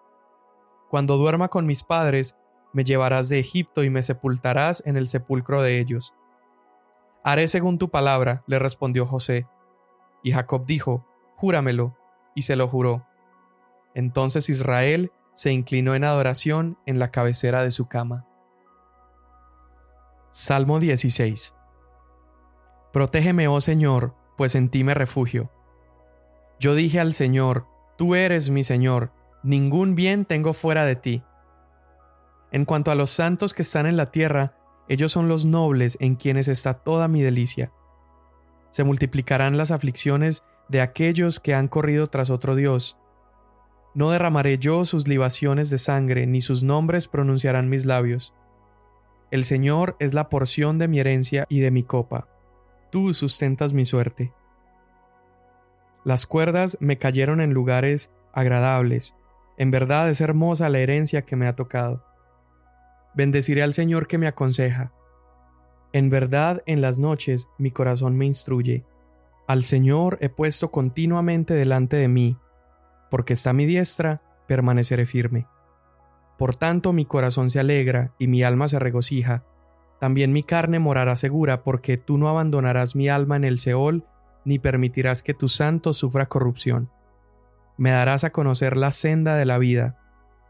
Cuando 0.89 1.17
duerma 1.17 1.47
con 1.47 1.65
mis 1.65 1.83
padres, 1.83 2.37
me 2.73 2.83
llevarás 2.83 3.29
de 3.29 3.39
Egipto 3.39 3.83
y 3.83 3.89
me 3.89 4.03
sepultarás 4.03 4.83
en 4.85 4.97
el 4.97 5.07
sepulcro 5.07 5.61
de 5.61 5.79
ellos. 5.79 6.13
Haré 7.23 7.47
según 7.47 7.77
tu 7.77 7.89
palabra, 7.89 8.43
le 8.47 8.59
respondió 8.59 9.05
José. 9.05 9.47
Y 10.23 10.31
Jacob 10.31 10.65
dijo, 10.65 11.05
Júramelo, 11.37 11.97
y 12.35 12.43
se 12.43 12.55
lo 12.55 12.67
juró. 12.67 13.05
Entonces 13.93 14.49
Israel 14.49 15.11
se 15.33 15.51
inclinó 15.51 15.95
en 15.95 16.03
adoración 16.03 16.77
en 16.85 16.99
la 16.99 17.11
cabecera 17.11 17.63
de 17.63 17.71
su 17.71 17.87
cama. 17.87 18.27
Salmo 20.31 20.79
16 20.79 21.55
Protégeme, 22.91 23.47
oh 23.47 23.59
Señor, 23.59 24.15
pues 24.37 24.55
en 24.55 24.69
ti 24.69 24.83
me 24.83 24.93
refugio. 24.93 25.51
Yo 26.59 26.75
dije 26.75 26.99
al 26.99 27.13
Señor, 27.13 27.67
Tú 27.97 28.13
eres 28.13 28.49
mi 28.49 28.65
Señor, 28.65 29.11
ningún 29.41 29.95
bien 29.95 30.25
tengo 30.25 30.51
fuera 30.51 30.83
de 30.83 30.97
ti. 30.97 31.21
En 32.51 32.65
cuanto 32.65 32.91
a 32.91 32.95
los 32.95 33.09
santos 33.09 33.53
que 33.53 33.61
están 33.61 33.85
en 33.85 33.95
la 33.95 34.11
tierra, 34.11 34.57
ellos 34.89 35.13
son 35.13 35.29
los 35.29 35.45
nobles 35.45 35.97
en 36.01 36.15
quienes 36.15 36.49
está 36.49 36.73
toda 36.73 37.07
mi 37.07 37.21
delicia. 37.21 37.71
Se 38.71 38.83
multiplicarán 38.83 39.57
las 39.57 39.71
aflicciones 39.71 40.43
de 40.67 40.81
aquellos 40.81 41.39
que 41.39 41.53
han 41.53 41.69
corrido 41.69 42.07
tras 42.07 42.29
otro 42.29 42.55
Dios. 42.55 42.97
No 43.93 44.11
derramaré 44.11 44.57
yo 44.57 44.83
sus 44.83 45.07
libaciones 45.07 45.69
de 45.69 45.79
sangre, 45.79 46.27
ni 46.27 46.41
sus 46.41 46.63
nombres 46.63 47.07
pronunciarán 47.07 47.69
mis 47.69 47.85
labios. 47.85 48.33
El 49.31 49.45
Señor 49.45 49.95
es 49.99 50.13
la 50.13 50.27
porción 50.27 50.79
de 50.79 50.89
mi 50.89 50.99
herencia 50.99 51.45
y 51.47 51.61
de 51.61 51.71
mi 51.71 51.83
copa. 51.83 52.27
Tú 52.89 53.13
sustentas 53.13 53.73
mi 53.73 53.85
suerte. 53.85 54.33
Las 56.03 56.25
cuerdas 56.25 56.77
me 56.79 56.97
cayeron 56.97 57.41
en 57.41 57.53
lugares 57.53 58.11
agradables. 58.31 59.15
En 59.57 59.71
verdad 59.71 60.09
es 60.09 60.21
hermosa 60.21 60.69
la 60.69 60.79
herencia 60.79 61.23
que 61.23 61.35
me 61.35 61.47
ha 61.47 61.55
tocado. 61.55 62.05
Bendeciré 63.15 63.63
al 63.63 63.73
Señor 63.73 64.07
que 64.07 64.17
me 64.17 64.27
aconseja. 64.27 64.91
En 65.93 66.09
verdad 66.09 66.61
en 66.65 66.81
las 66.81 66.99
noches 66.99 67.47
mi 67.57 67.71
corazón 67.71 68.17
me 68.17 68.25
instruye. 68.25 68.85
Al 69.47 69.63
Señor 69.63 70.17
he 70.21 70.29
puesto 70.29 70.69
continuamente 70.69 71.53
delante 71.53 71.95
de 71.95 72.07
mí, 72.07 72.37
porque 73.09 73.33
está 73.33 73.53
mi 73.53 73.65
diestra, 73.65 74.21
permaneceré 74.47 75.05
firme. 75.05 75.47
Por 76.37 76.55
tanto 76.55 76.91
mi 76.93 77.05
corazón 77.05 77.49
se 77.49 77.59
alegra 77.59 78.13
y 78.19 78.27
mi 78.27 78.43
alma 78.43 78.67
se 78.67 78.77
regocija. 78.77 79.45
También 80.05 80.33
mi 80.33 80.43
carne 80.43 80.77
morará 80.77 81.15
segura, 81.15 81.63
porque 81.63 81.97
tú 81.97 82.19
no 82.19 82.29
abandonarás 82.29 82.95
mi 82.95 83.09
alma 83.09 83.37
en 83.37 83.43
el 83.43 83.57
Seol 83.57 84.05
ni 84.43 84.59
permitirás 84.59 85.23
que 85.23 85.33
tu 85.33 85.49
santo 85.49 85.95
sufra 85.95 86.27
corrupción. 86.27 86.91
Me 87.75 87.89
darás 87.89 88.23
a 88.23 88.29
conocer 88.29 88.77
la 88.77 88.91
senda 88.91 89.35
de 89.35 89.45
la 89.45 89.57
vida. 89.57 89.97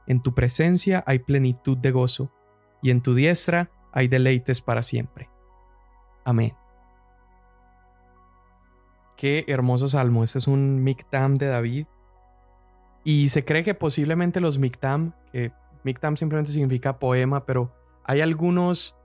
En 0.08 0.22
tu 0.22 0.34
presencia 0.34 1.06
hay 1.08 1.20
plenitud 1.20 1.78
de 1.78 1.92
gozo, 1.92 2.34
y 2.82 2.92
en 2.92 3.00
tu 3.00 3.16
diestra 3.16 3.72
hay 3.94 4.10
deleites 4.10 4.60
para 4.60 4.84
siempre. 4.84 5.30
Amén. 6.26 6.52
Qué 9.16 9.46
hermoso 9.48 9.88
salmo. 9.88 10.26
Este 10.26 10.40
es 10.40 10.48
un 10.48 10.84
Mictam 10.84 11.38
de 11.38 11.48
David. 11.48 11.88
Y 13.06 13.30
se 13.30 13.46
cree 13.46 13.64
que 13.64 13.74
posiblemente 13.74 14.42
los 14.42 14.60
Mictam, 14.60 15.14
que 15.32 15.54
Mictam 15.86 16.18
simplemente 16.18 16.52
significa 16.52 17.00
poema, 17.00 17.46
pero 17.46 17.74
hay 18.04 18.20
algunos, 18.20 18.98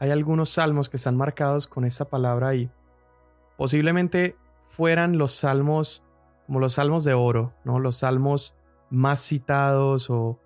hay 0.00 0.10
algunos 0.10 0.50
salmos 0.50 0.88
que 0.88 0.96
están 0.96 1.16
marcados 1.16 1.68
con 1.68 1.84
esta 1.84 2.06
palabra 2.06 2.48
ahí 2.48 2.70
posiblemente 3.60 4.38
fueran 4.68 5.18
los 5.18 5.32
salmos 5.32 6.02
como 6.46 6.60
los 6.60 6.72
salmos 6.72 7.04
de 7.04 7.12
oro, 7.12 7.52
¿no? 7.62 7.78
Los 7.78 7.98
salmos 7.98 8.56
más 8.88 9.20
citados 9.20 10.08
o 10.08 10.40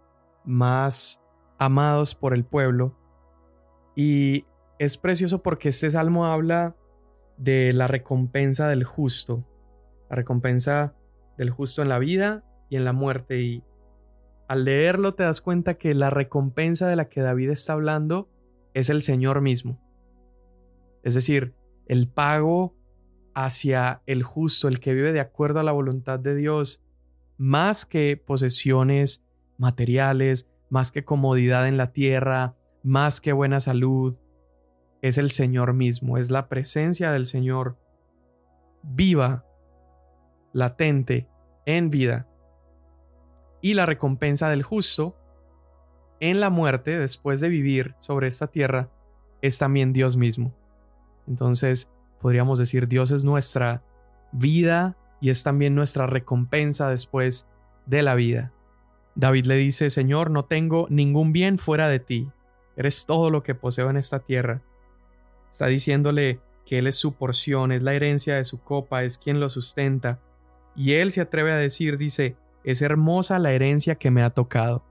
más 0.45 1.21
amados 1.57 2.17
por 2.17 2.35
el 2.35 2.45
pueblo. 2.45 2.99
Y 3.95 4.47
es 4.81 4.97
precioso 4.97 5.45
porque 5.45 5.69
este 5.69 5.93
salmo 5.93 6.27
habla 6.27 6.75
de 7.37 7.73
la 7.73 7.87
recompensa 7.87 8.67
del 8.67 8.83
justo, 8.83 9.47
la 10.11 10.17
recompensa 10.17 10.97
del 11.39 11.51
justo 11.51 11.83
en 11.83 11.89
la 11.91 12.01
vida 12.01 12.43
y 12.71 12.75
en 12.75 12.85
la 12.85 12.93
muerte. 12.93 13.43
Y 13.43 13.63
al 14.49 14.65
leerlo 14.65 15.13
te 15.13 15.23
das 15.23 15.41
cuenta 15.41 15.75
que 15.75 15.95
la 15.95 16.11
recompensa 16.11 16.89
de 16.89 16.97
la 16.97 17.09
que 17.09 17.21
David 17.21 17.51
está 17.51 17.75
hablando 17.75 18.29
es 18.75 18.91
el 18.91 19.03
Señor 19.03 19.41
mismo. 19.41 19.81
Es 21.03 21.15
decir, 21.15 21.55
el 21.87 22.09
pago 22.09 22.77
hacia 23.35 24.03
el 24.07 24.23
justo, 24.23 24.69
el 24.69 24.81
que 24.81 24.95
vive 24.95 25.13
de 25.13 25.21
acuerdo 25.21 25.61
a 25.61 25.65
la 25.65 25.73
voluntad 25.73 26.19
de 26.21 26.35
Dios, 26.35 26.85
más 27.37 27.85
que 27.87 28.17
posesiones 28.17 29.25
materiales, 29.59 30.49
más 30.71 30.93
que 30.93 31.05
comodidad 31.05 31.67
en 31.69 31.77
la 31.77 31.93
tierra, 31.93 32.57
más 32.83 33.21
que 33.21 33.33
buena 33.33 33.61
salud, 33.61 34.19
es 35.03 35.19
el 35.19 35.31
Señor 35.31 35.75
mismo, 35.75 36.17
es 36.17 36.31
la 36.31 36.49
presencia 36.49 37.13
del 37.13 37.27
Señor 37.27 37.79
viva, 38.83 39.45
latente, 40.53 41.29
en 41.67 41.91
vida. 41.91 42.29
Y 43.61 43.75
la 43.75 43.87
recompensa 43.87 44.49
del 44.49 44.63
justo 44.63 45.17
en 46.21 46.41
la 46.41 46.51
muerte, 46.51 46.99
después 46.99 47.41
de 47.41 47.49
vivir 47.49 47.95
sobre 48.01 48.29
esta 48.29 48.47
tierra, 48.47 48.89
es 49.43 49.59
también 49.59 49.93
Dios 49.93 50.17
mismo. 50.17 50.55
Entonces, 51.27 51.91
podríamos 52.21 52.59
decir, 52.59 52.89
Dios 52.89 53.11
es 53.11 53.25
nuestra 53.25 53.83
vida 54.33 54.97
y 55.21 55.31
es 55.31 55.43
también 55.43 55.75
nuestra 55.75 56.07
recompensa 56.07 56.89
después 56.89 57.47
de 57.87 58.03
la 58.03 58.15
vida. 58.15 58.53
David 59.15 59.47
le 59.47 59.57
dice, 59.57 59.91
Señor, 59.91 60.31
no 60.31 60.45
tengo 60.45 60.87
ningún 60.91 61.33
bien 61.33 61.59
fuera 61.59 61.89
de 61.89 62.01
ti, 62.01 62.31
eres 62.77 63.07
todo 63.07 63.31
lo 63.31 63.43
que 63.43 63.55
poseo 63.55 63.91
en 63.91 63.97
esta 63.97 64.19
tierra. 64.19 64.63
Está 65.51 65.67
diciéndole 65.67 66.41
que 66.67 66.79
Él 66.79 66.87
es 66.87 66.97
su 66.97 67.13
porción, 67.13 67.71
es 67.73 67.83
la 67.83 67.95
herencia 67.95 68.37
de 68.37 68.45
su 68.45 68.61
copa, 68.61 69.05
es 69.05 69.19
quien 69.19 69.39
lo 69.41 69.49
sustenta. 69.49 70.21
Y 70.75 70.93
Él 70.95 71.13
se 71.13 71.21
atreve 71.21 71.53
a 71.53 71.57
decir, 71.57 71.99
dice, 71.99 72.37
es 72.65 72.83
hermosa 72.83 73.39
la 73.39 73.53
herencia 73.53 73.95
que 73.95 74.11
me 74.11 74.23
ha 74.23 74.31
tocado. 74.31 74.85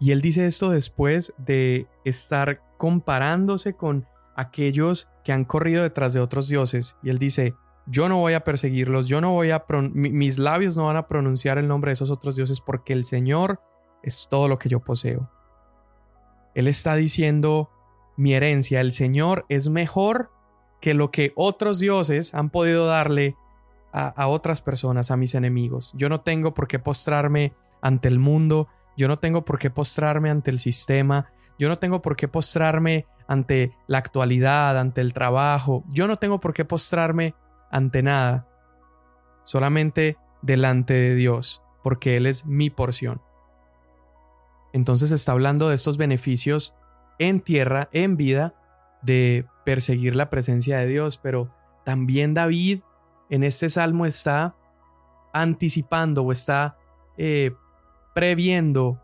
Y 0.00 0.12
Él 0.12 0.20
dice 0.20 0.46
esto 0.46 0.70
después 0.70 1.32
de 1.38 1.86
estar 2.04 2.62
comparándose 2.76 3.74
con 3.74 4.06
aquellos 4.38 5.08
que 5.24 5.32
han 5.32 5.44
corrido 5.44 5.82
detrás 5.82 6.14
de 6.14 6.20
otros 6.20 6.48
dioses. 6.48 6.96
Y 7.02 7.10
él 7.10 7.18
dice, 7.18 7.54
yo 7.86 8.08
no 8.08 8.18
voy 8.18 8.34
a 8.34 8.44
perseguirlos, 8.44 9.06
yo 9.06 9.20
no 9.20 9.32
voy 9.32 9.50
a, 9.50 9.64
mis 9.92 10.38
labios 10.38 10.76
no 10.76 10.86
van 10.86 10.96
a 10.96 11.08
pronunciar 11.08 11.58
el 11.58 11.66
nombre 11.66 11.90
de 11.90 11.94
esos 11.94 12.12
otros 12.12 12.36
dioses 12.36 12.60
porque 12.60 12.92
el 12.92 13.04
Señor 13.04 13.60
es 14.02 14.28
todo 14.30 14.46
lo 14.46 14.58
que 14.58 14.68
yo 14.68 14.78
poseo. 14.78 15.28
Él 16.54 16.68
está 16.68 16.94
diciendo, 16.94 17.68
mi 18.16 18.32
herencia, 18.34 18.80
el 18.80 18.92
Señor 18.92 19.44
es 19.48 19.68
mejor 19.68 20.30
que 20.80 20.94
lo 20.94 21.10
que 21.10 21.32
otros 21.34 21.80
dioses 21.80 22.32
han 22.32 22.50
podido 22.50 22.86
darle 22.86 23.34
a, 23.92 24.06
a 24.06 24.28
otras 24.28 24.62
personas, 24.62 25.10
a 25.10 25.16
mis 25.16 25.34
enemigos. 25.34 25.92
Yo 25.96 26.08
no 26.08 26.20
tengo 26.20 26.54
por 26.54 26.68
qué 26.68 26.78
postrarme 26.78 27.54
ante 27.82 28.06
el 28.06 28.20
mundo, 28.20 28.68
yo 28.98 29.06
no 29.06 29.20
tengo 29.20 29.44
por 29.44 29.60
qué 29.60 29.70
postrarme 29.70 30.28
ante 30.28 30.50
el 30.50 30.58
sistema, 30.58 31.30
yo 31.56 31.68
no 31.68 31.78
tengo 31.78 32.02
por 32.02 32.16
qué 32.16 32.26
postrarme 32.26 33.06
ante 33.28 33.72
la 33.86 33.98
actualidad, 33.98 34.76
ante 34.76 35.00
el 35.00 35.12
trabajo. 35.12 35.84
Yo 35.88 36.08
no 36.08 36.16
tengo 36.16 36.40
por 36.40 36.52
qué 36.52 36.64
postrarme 36.64 37.36
ante 37.70 38.02
nada. 38.02 38.48
Solamente 39.44 40.16
delante 40.42 40.94
de 40.94 41.14
Dios, 41.14 41.62
porque 41.84 42.16
Él 42.16 42.26
es 42.26 42.44
mi 42.44 42.70
porción. 42.70 43.22
Entonces 44.72 45.12
está 45.12 45.30
hablando 45.30 45.68
de 45.68 45.76
estos 45.76 45.96
beneficios 45.96 46.74
en 47.20 47.40
tierra, 47.40 47.88
en 47.92 48.16
vida, 48.16 48.54
de 49.02 49.46
perseguir 49.64 50.16
la 50.16 50.28
presencia 50.28 50.78
de 50.78 50.88
Dios, 50.88 51.18
pero 51.18 51.54
también 51.84 52.34
David 52.34 52.80
en 53.30 53.44
este 53.44 53.70
salmo 53.70 54.06
está 54.06 54.56
anticipando 55.32 56.22
o 56.24 56.32
está 56.32 56.76
eh, 57.16 57.52
previendo 58.14 59.00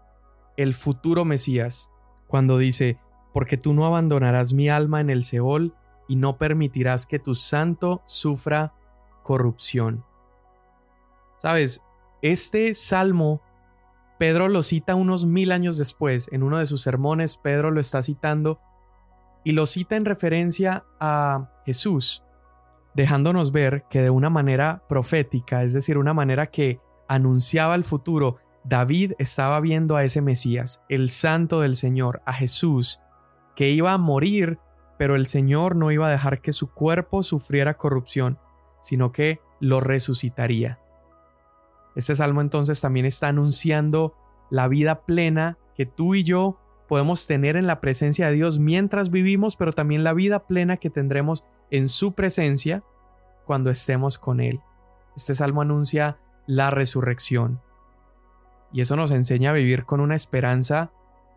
el 0.56 0.74
futuro 0.74 1.24
Mesías, 1.24 1.90
cuando 2.26 2.58
dice, 2.58 2.98
porque 3.32 3.56
tú 3.56 3.74
no 3.74 3.86
abandonarás 3.86 4.52
mi 4.52 4.68
alma 4.68 5.00
en 5.00 5.10
el 5.10 5.24
Seol 5.24 5.74
y 6.08 6.16
no 6.16 6.36
permitirás 6.36 7.06
que 7.06 7.18
tu 7.18 7.34
santo 7.34 8.02
sufra 8.06 8.72
corrupción. 9.22 10.04
Sabes, 11.38 11.82
este 12.22 12.74
salmo 12.74 13.42
Pedro 14.18 14.48
lo 14.48 14.62
cita 14.62 14.94
unos 14.94 15.26
mil 15.26 15.50
años 15.50 15.76
después, 15.76 16.28
en 16.30 16.42
uno 16.42 16.58
de 16.58 16.66
sus 16.66 16.82
sermones 16.82 17.36
Pedro 17.36 17.70
lo 17.70 17.80
está 17.80 18.02
citando 18.02 18.60
y 19.42 19.52
lo 19.52 19.66
cita 19.66 19.96
en 19.96 20.04
referencia 20.04 20.84
a 21.00 21.50
Jesús, 21.66 22.22
dejándonos 22.94 23.52
ver 23.52 23.84
que 23.90 24.00
de 24.00 24.10
una 24.10 24.30
manera 24.30 24.82
profética, 24.88 25.64
es 25.64 25.72
decir, 25.72 25.98
una 25.98 26.14
manera 26.14 26.46
que 26.46 26.80
anunciaba 27.08 27.74
el 27.74 27.84
futuro, 27.84 28.36
David 28.64 29.12
estaba 29.18 29.60
viendo 29.60 29.96
a 29.96 30.04
ese 30.04 30.22
Mesías, 30.22 30.82
el 30.88 31.10
santo 31.10 31.60
del 31.60 31.76
Señor, 31.76 32.22
a 32.24 32.32
Jesús, 32.32 33.00
que 33.54 33.70
iba 33.70 33.92
a 33.92 33.98
morir, 33.98 34.58
pero 34.98 35.16
el 35.16 35.26
Señor 35.26 35.76
no 35.76 35.90
iba 35.90 36.08
a 36.08 36.10
dejar 36.10 36.40
que 36.40 36.52
su 36.52 36.70
cuerpo 36.72 37.22
sufriera 37.22 37.76
corrupción, 37.76 38.38
sino 38.82 39.12
que 39.12 39.40
lo 39.60 39.80
resucitaría. 39.80 40.78
Este 41.94 42.16
salmo 42.16 42.40
entonces 42.40 42.80
también 42.80 43.06
está 43.06 43.28
anunciando 43.28 44.14
la 44.50 44.66
vida 44.68 45.04
plena 45.04 45.58
que 45.76 45.86
tú 45.86 46.14
y 46.14 46.22
yo 46.22 46.58
podemos 46.88 47.26
tener 47.26 47.56
en 47.56 47.66
la 47.66 47.80
presencia 47.80 48.28
de 48.28 48.34
Dios 48.34 48.58
mientras 48.58 49.10
vivimos, 49.10 49.56
pero 49.56 49.72
también 49.72 50.04
la 50.04 50.12
vida 50.12 50.46
plena 50.46 50.76
que 50.76 50.90
tendremos 50.90 51.44
en 51.70 51.88
su 51.88 52.12
presencia 52.12 52.82
cuando 53.44 53.70
estemos 53.70 54.18
con 54.18 54.40
Él. 54.40 54.60
Este 55.16 55.34
salmo 55.34 55.62
anuncia 55.62 56.18
la 56.46 56.70
resurrección. 56.70 57.60
Y 58.74 58.80
eso 58.80 58.96
nos 58.96 59.12
enseña 59.12 59.50
a 59.50 59.52
vivir 59.52 59.84
con 59.84 60.00
una 60.00 60.16
esperanza 60.16 60.90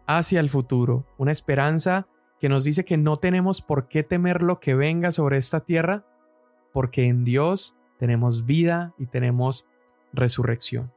hacia 0.07 0.39
el 0.39 0.49
futuro, 0.49 1.05
una 1.19 1.31
esperanza 1.31 2.07
que 2.39 2.49
nos 2.49 2.63
dice 2.63 2.83
que 2.83 2.97
no 2.97 3.15
tenemos 3.15 3.61
por 3.61 3.87
qué 3.87 4.01
temer 4.01 4.41
lo 4.41 4.59
que 4.59 4.73
venga 4.73 5.11
sobre 5.11 5.37
esta 5.37 5.59
tierra, 5.59 6.03
porque 6.73 7.05
en 7.05 7.23
Dios 7.23 7.75
tenemos 7.99 8.47
vida 8.47 8.95
y 8.97 9.05
tenemos 9.05 9.67
resurrección. 10.13 10.91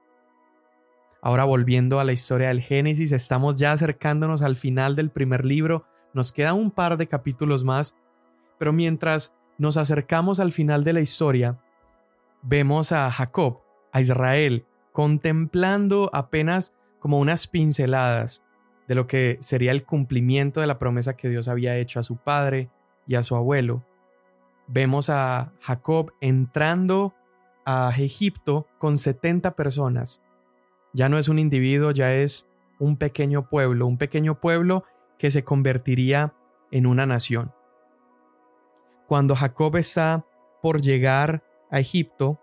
Ahora 1.20 1.44
volviendo 1.44 2.00
a 2.00 2.04
la 2.04 2.14
historia 2.14 2.48
del 2.48 2.62
Génesis, 2.62 3.12
estamos 3.12 3.56
ya 3.56 3.72
acercándonos 3.72 4.40
al 4.40 4.56
final 4.56 4.96
del 4.96 5.10
primer 5.10 5.44
libro, 5.44 5.84
nos 6.14 6.32
queda 6.32 6.54
un 6.54 6.70
par 6.70 6.96
de 6.96 7.06
capítulos 7.06 7.64
más, 7.64 7.94
pero 8.58 8.72
mientras 8.72 9.34
nos 9.58 9.76
acercamos 9.76 10.40
al 10.40 10.52
final 10.52 10.84
de 10.84 10.94
la 10.94 11.02
historia, 11.02 11.60
vemos 12.40 12.92
a 12.92 13.10
Jacob, 13.10 13.60
a 13.92 14.00
Israel, 14.00 14.64
contemplando 14.92 16.10
apenas 16.12 16.74
como 16.98 17.18
unas 17.18 17.46
pinceladas 17.46 18.44
de 18.88 18.94
lo 18.94 19.06
que 19.06 19.38
sería 19.40 19.72
el 19.72 19.84
cumplimiento 19.84 20.60
de 20.60 20.66
la 20.66 20.78
promesa 20.78 21.16
que 21.16 21.28
Dios 21.28 21.48
había 21.48 21.76
hecho 21.76 22.00
a 22.00 22.02
su 22.02 22.16
padre 22.16 22.70
y 23.06 23.14
a 23.14 23.22
su 23.22 23.36
abuelo. 23.36 23.84
Vemos 24.66 25.10
a 25.10 25.52
Jacob 25.60 26.12
entrando 26.20 27.14
a 27.64 27.92
Egipto 27.96 28.66
con 28.78 28.98
70 28.98 29.54
personas. 29.54 30.22
Ya 30.92 31.08
no 31.08 31.18
es 31.18 31.28
un 31.28 31.38
individuo, 31.38 31.92
ya 31.92 32.14
es 32.14 32.48
un 32.78 32.96
pequeño 32.96 33.48
pueblo, 33.48 33.86
un 33.86 33.98
pequeño 33.98 34.40
pueblo 34.40 34.84
que 35.18 35.30
se 35.30 35.44
convertiría 35.44 36.34
en 36.70 36.86
una 36.86 37.06
nación. 37.06 37.52
Cuando 39.06 39.36
Jacob 39.36 39.76
está 39.76 40.24
por 40.62 40.80
llegar 40.80 41.44
a 41.70 41.80
Egipto, 41.80 42.40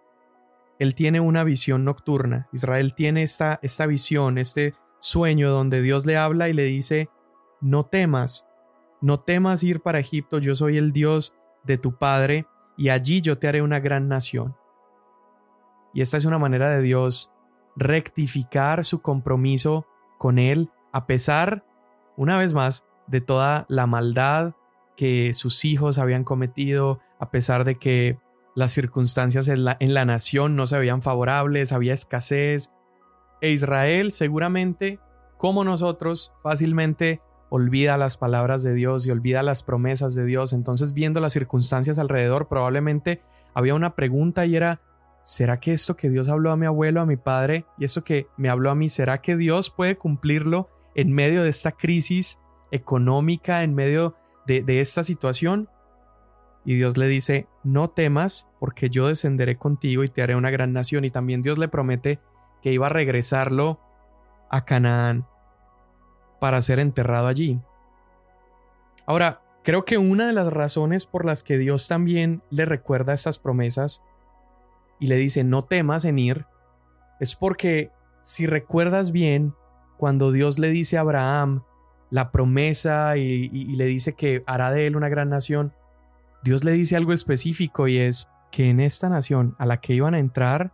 él 0.80 0.96
tiene 0.96 1.20
una 1.20 1.44
visión 1.44 1.84
nocturna. 1.86 2.48
Israel 2.52 2.94
tiene 2.94 3.24
esta, 3.24 3.60
esta 3.62 3.88
visión, 3.88 4.38
este 4.38 4.76
sueño 5.00 5.50
donde 5.50 5.82
Dios 5.82 6.06
le 6.06 6.18
habla 6.18 6.50
y 6.50 6.54
le 6.54 6.64
dice, 6.64 7.10
no 7.62 7.86
temas, 7.86 8.46
no 9.02 9.20
temas 9.20 9.64
ir 9.64 9.82
para 9.82 10.00
Egipto, 10.00 10.40
yo 10.40 10.56
soy 10.56 10.78
el 10.78 10.92
Dios 10.92 11.36
de 11.64 11.78
tu 11.78 11.98
Padre, 11.98 12.46
y 12.78 12.90
allí 12.90 13.22
yo 13.22 13.38
te 13.38 13.48
haré 13.48 13.62
una 13.62 13.80
gran 13.80 14.08
nación. 14.08 14.56
Y 15.94 16.02
esta 16.02 16.18
es 16.18 16.26
una 16.26 16.38
manera 16.38 16.70
de 16.70 16.82
Dios 16.82 17.32
rectificar 17.76 18.86
su 18.86 19.02
compromiso 19.02 19.88
con 20.18 20.38
Él, 20.40 20.72
a 20.92 21.08
pesar, 21.08 21.66
una 22.16 22.38
vez 22.38 22.54
más, 22.54 22.84
de 23.08 23.22
toda 23.22 23.66
la 23.70 23.88
maldad 23.88 24.54
que 24.96 25.34
sus 25.34 25.64
hijos 25.66 25.98
habían 25.98 26.24
cometido, 26.24 27.00
a 27.20 27.30
pesar 27.32 27.64
de 27.64 27.76
que 27.76 28.20
las 28.58 28.72
circunstancias 28.72 29.48
en 29.50 29.66
la, 29.66 29.78
en 29.80 29.94
la 29.94 30.04
nación 30.04 30.56
no 30.56 30.66
se 30.66 30.80
veían 30.80 31.04
favorables, 31.04 31.72
había 31.72 31.94
escasez, 31.94 32.72
e 33.40 33.52
Israel 33.52 34.14
seguramente, 34.14 35.00
como 35.38 35.64
nosotros, 35.64 36.34
fácilmente 36.42 37.22
olvida 37.50 37.98
las 37.98 38.18
palabras 38.18 38.64
de 38.64 38.74
Dios 38.74 39.06
y 39.06 39.12
olvida 39.12 39.43
las 39.43 39.62
promesas 39.62 40.15
de 40.15 40.26
Dios. 40.26 40.54
Entonces, 40.54 40.93
viendo 40.93 41.20
las 41.20 41.34
circunstancias 41.34 42.00
alrededor, 42.00 42.48
probablemente 42.48 43.22
había 43.54 43.76
una 43.76 43.96
pregunta 43.96 44.48
y 44.48 44.56
era, 44.56 44.82
¿será 45.22 45.60
que 45.60 45.74
esto 45.74 45.96
que 45.96 46.10
Dios 46.10 46.28
habló 46.28 46.52
a 46.52 46.58
mi 46.58 46.65
abuelo, 46.65 47.02
a 47.02 47.06
mi 47.06 47.15
padre, 47.15 47.67
y 47.78 47.86
esto 47.86 48.04
que 48.04 48.26
me 48.38 48.50
habló 48.50 48.72
a 48.72 48.76
mí, 48.76 48.89
¿será 48.89 49.22
que 49.22 49.38
Dios 49.38 49.70
puede 49.70 50.00
cumplirlo 50.00 50.67
en 50.96 51.12
medio 51.12 51.43
de 51.43 51.50
esta 51.50 51.74
crisis 51.74 52.39
económica, 52.72 53.62
en 53.62 53.76
medio 53.76 54.15
de, 54.48 54.63
de 54.63 54.82
esta 54.82 55.04
situación? 55.04 55.70
Y 56.67 56.75
Dios 56.75 56.97
le 56.97 57.08
dice, 57.08 57.47
no 57.63 57.89
temas, 57.89 58.49
porque 58.60 58.89
yo 58.89 59.08
descenderé 59.08 59.58
contigo 59.58 60.03
y 60.03 60.10
te 60.10 60.21
haré 60.21 60.36
una 60.36 60.51
gran 60.51 60.73
nación. 60.73 61.06
Y 61.06 61.10
también 61.10 61.41
Dios 61.41 61.58
le 61.58 61.69
promete 61.69 62.19
que 62.62 62.73
iba 62.73 62.88
a 62.88 62.89
regresarlo 62.89 63.80
a 64.49 64.65
Canaán 64.65 65.25
para 66.41 66.62
ser 66.62 66.80
enterrado 66.80 67.27
allí. 67.27 67.62
Ahora, 69.06 69.41
creo 69.63 69.86
que 69.86 69.97
una 69.97 70.27
de 70.27 70.34
las 70.34 70.51
razones 70.51 71.06
por 71.06 71.23
las 71.23 71.41
que 71.41 71.58
Dios 71.58 71.88
también 71.88 72.43
le 72.49 72.65
recuerda 72.65 73.13
estas 73.13 73.39
promesas 73.39 74.03
y 74.99 75.08
le 75.08 75.15
dice 75.15 75.45
no 75.45 75.62
temas 75.62 76.03
en 76.03 76.19
ir, 76.19 76.45
es 77.21 77.34
porque 77.34 77.91
si 78.23 78.45
recuerdas 78.45 79.12
bien, 79.12 79.56
cuando 79.97 80.34
Dios 80.34 80.60
le 80.60 80.67
dice 80.67 80.97
a 80.97 81.01
Abraham 81.01 81.63
la 82.10 82.32
promesa 82.32 83.15
y, 83.15 83.49
le 83.49 83.86
dice 83.86 84.13
que 84.13 84.43
hará 84.45 84.71
de 84.71 84.88
él 84.88 84.97
una 84.97 85.08
gran 85.08 85.30
nación, 85.30 85.73
Dios 86.48 86.64
le 86.64 86.72
dice 86.72 86.96
algo 86.96 87.12
específico 87.12 87.90
y 87.90 87.98
es 87.98 88.30
que 88.52 88.70
en 88.70 88.80
esta 88.80 89.10
nación 89.10 89.54
a 89.60 89.66
la 89.66 89.82
que 89.82 89.94
iban 89.94 90.14
a 90.14 90.20
entrar, 90.20 90.72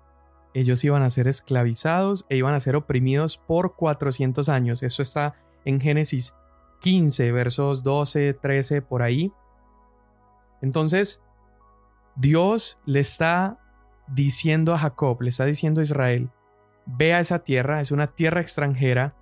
ellos 0.53 0.83
iban 0.83 1.01
a 1.01 1.09
ser 1.09 1.27
esclavizados 1.27 2.27
e 2.29 2.37
iban 2.37 2.53
a 2.53 2.59
ser 2.59 2.75
oprimidos 2.75 3.39
por 3.39 3.75
400 3.75 4.49
años. 4.49 4.83
Esto 4.83 5.01
está 5.01 5.33
en 5.65 5.81
Génesis 5.81 6.35
15, 6.81 7.31
versos 7.31 7.81
12, 7.81 8.35
13, 8.35 8.83
por 8.83 9.01
ahí. 9.01 9.33
Entonces, 10.61 11.23
Dios 12.17 12.77
le 12.85 12.99
está 12.99 13.57
diciendo 14.07 14.75
a 14.75 14.77
Jacob, 14.77 15.23
le 15.23 15.29
está 15.29 15.45
diciendo 15.45 15.79
a 15.79 15.85
Israel, 15.85 16.29
ve 16.85 17.15
a 17.15 17.19
esa 17.19 17.39
tierra, 17.39 17.81
es 17.81 17.89
una 17.89 18.05
tierra 18.05 18.41
extranjera, 18.41 19.15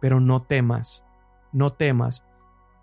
pero 0.00 0.18
no 0.18 0.40
temas, 0.40 1.04
no 1.52 1.70
temas. 1.72 2.24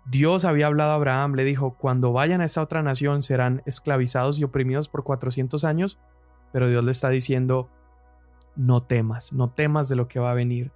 Dios 0.06 0.44
había 0.44 0.66
hablado 0.66 0.92
a 0.92 0.96
Abraham, 0.96 1.34
le 1.34 1.44
dijo, 1.44 1.76
cuando 1.78 2.12
vayan 2.12 2.40
a 2.40 2.44
esa 2.44 2.62
otra 2.62 2.82
nación 2.82 3.22
serán 3.22 3.62
esclavizados 3.64 4.38
y 4.38 4.44
oprimidos 4.44 4.88
por 4.88 5.02
400 5.02 5.64
años, 5.64 5.98
pero 6.52 6.68
Dios 6.68 6.84
le 6.84 6.92
está 6.92 7.08
diciendo, 7.08 7.70
no 8.56 8.82
temas, 8.82 9.32
no 9.32 9.50
temas 9.50 9.88
de 9.88 9.96
lo 9.96 10.08
que 10.08 10.20
va 10.20 10.30
a 10.30 10.34
venir. 10.34 10.72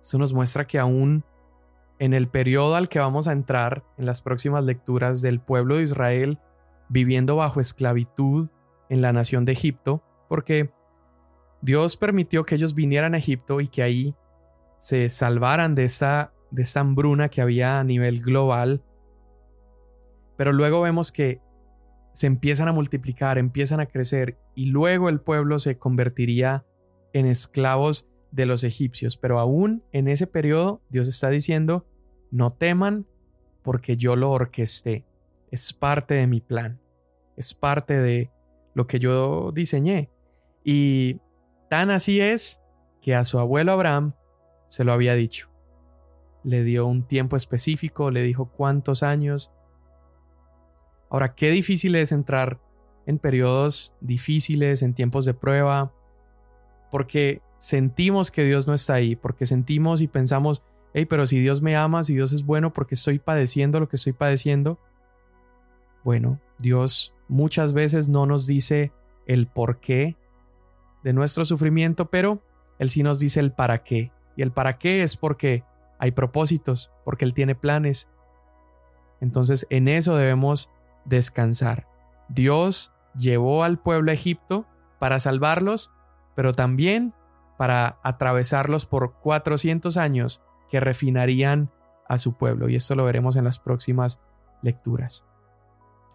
Esto 0.00 0.18
nos 0.18 0.32
muestra 0.32 0.66
que 0.66 0.78
aún 0.78 1.24
en 1.98 2.12
el 2.12 2.28
periodo 2.28 2.76
al 2.76 2.88
que 2.88 2.98
vamos 2.98 3.28
a 3.28 3.32
entrar 3.32 3.84
en 3.96 4.06
las 4.06 4.22
próximas 4.22 4.64
lecturas 4.64 5.20
del 5.20 5.40
pueblo 5.40 5.76
de 5.76 5.82
Israel 5.82 6.38
viviendo 6.88 7.36
bajo 7.36 7.60
esclavitud 7.60 8.48
en 8.88 9.02
la 9.02 9.12
nación 9.12 9.44
de 9.44 9.52
Egipto, 9.52 10.02
porque 10.28 10.72
Dios 11.60 11.96
permitió 11.96 12.44
que 12.44 12.54
ellos 12.54 12.74
vinieran 12.74 13.14
a 13.14 13.18
Egipto 13.18 13.60
y 13.60 13.68
que 13.68 13.82
ahí 13.82 14.14
se 14.78 15.10
salvaran 15.10 15.74
de 15.74 15.84
esa, 15.84 16.32
de 16.50 16.62
esa 16.62 16.80
hambruna 16.80 17.28
que 17.28 17.40
había 17.40 17.78
a 17.78 17.84
nivel 17.84 18.22
global. 18.22 18.82
Pero 20.36 20.52
luego 20.52 20.82
vemos 20.82 21.12
que 21.12 21.40
se 22.12 22.26
empiezan 22.26 22.68
a 22.68 22.72
multiplicar, 22.72 23.38
empiezan 23.38 23.80
a 23.80 23.86
crecer 23.86 24.38
y 24.54 24.66
luego 24.66 25.08
el 25.08 25.20
pueblo 25.20 25.58
se 25.58 25.78
convertiría 25.78 26.64
en 27.12 27.26
esclavos 27.26 28.08
de 28.32 28.46
los 28.46 28.64
egipcios. 28.64 29.16
Pero 29.16 29.38
aún 29.38 29.84
en 29.92 30.08
ese 30.08 30.26
periodo 30.26 30.82
Dios 30.88 31.08
está 31.08 31.30
diciendo, 31.30 31.86
no 32.30 32.50
teman 32.50 33.06
porque 33.62 33.96
yo 33.96 34.16
lo 34.16 34.30
orquesté, 34.30 35.04
es 35.50 35.72
parte 35.72 36.14
de 36.14 36.26
mi 36.26 36.40
plan, 36.40 36.80
es 37.36 37.54
parte 37.54 38.00
de 38.00 38.30
lo 38.74 38.86
que 38.86 38.98
yo 38.98 39.52
diseñé. 39.52 40.10
Y 40.64 41.20
tan 41.68 41.90
así 41.90 42.20
es 42.20 42.60
que 43.00 43.14
a 43.14 43.24
su 43.24 43.38
abuelo 43.38 43.72
Abraham 43.72 44.14
se 44.68 44.84
lo 44.84 44.92
había 44.92 45.14
dicho. 45.14 45.47
Le 46.44 46.64
dio 46.64 46.86
un 46.86 47.02
tiempo 47.02 47.36
específico, 47.36 48.10
le 48.10 48.22
dijo 48.22 48.46
cuántos 48.46 49.02
años. 49.02 49.50
Ahora, 51.10 51.34
qué 51.34 51.50
difícil 51.50 51.96
es 51.96 52.12
entrar 52.12 52.60
en 53.06 53.18
periodos 53.18 53.94
difíciles, 54.00 54.82
en 54.82 54.94
tiempos 54.94 55.24
de 55.24 55.34
prueba, 55.34 55.92
porque 56.90 57.40
sentimos 57.58 58.30
que 58.30 58.44
Dios 58.44 58.66
no 58.66 58.74
está 58.74 58.94
ahí, 58.94 59.16
porque 59.16 59.46
sentimos 59.46 60.00
y 60.00 60.08
pensamos, 60.08 60.62
hey, 60.92 61.06
pero 61.06 61.26
si 61.26 61.40
Dios 61.40 61.62
me 61.62 61.76
ama, 61.76 62.02
si 62.02 62.14
Dios 62.14 62.32
es 62.32 62.44
bueno, 62.44 62.72
porque 62.72 62.94
estoy 62.94 63.18
padeciendo 63.18 63.80
lo 63.80 63.88
que 63.88 63.96
estoy 63.96 64.12
padeciendo. 64.12 64.78
Bueno, 66.04 66.40
Dios 66.58 67.14
muchas 67.28 67.72
veces 67.72 68.08
no 68.08 68.26
nos 68.26 68.46
dice 68.46 68.92
el 69.26 69.46
por 69.46 69.80
qué 69.80 70.16
de 71.02 71.12
nuestro 71.12 71.44
sufrimiento, 71.44 72.10
pero 72.10 72.42
Él 72.78 72.90
sí 72.90 73.02
nos 73.02 73.18
dice 73.18 73.40
el 73.40 73.52
para 73.52 73.82
qué. 73.82 74.12
Y 74.36 74.42
el 74.42 74.52
para 74.52 74.78
qué 74.78 75.02
es 75.02 75.16
porque 75.16 75.64
hay 75.98 76.12
propósitos, 76.12 76.90
porque 77.04 77.24
Él 77.24 77.34
tiene 77.34 77.54
planes. 77.54 78.08
Entonces 79.20 79.66
en 79.70 79.88
eso 79.88 80.16
debemos 80.16 80.70
descansar. 81.04 81.86
Dios 82.28 82.92
llevó 83.14 83.64
al 83.64 83.78
pueblo 83.78 84.10
a 84.10 84.14
Egipto 84.14 84.66
para 84.98 85.20
salvarlos, 85.20 85.90
pero 86.34 86.52
también 86.52 87.14
para 87.56 87.98
atravesarlos 88.02 88.86
por 88.86 89.14
400 89.14 89.96
años 89.96 90.42
que 90.70 90.80
refinarían 90.80 91.70
a 92.08 92.18
su 92.18 92.34
pueblo. 92.34 92.68
Y 92.68 92.76
esto 92.76 92.94
lo 92.94 93.04
veremos 93.04 93.36
en 93.36 93.44
las 93.44 93.58
próximas 93.58 94.20
lecturas. 94.62 95.24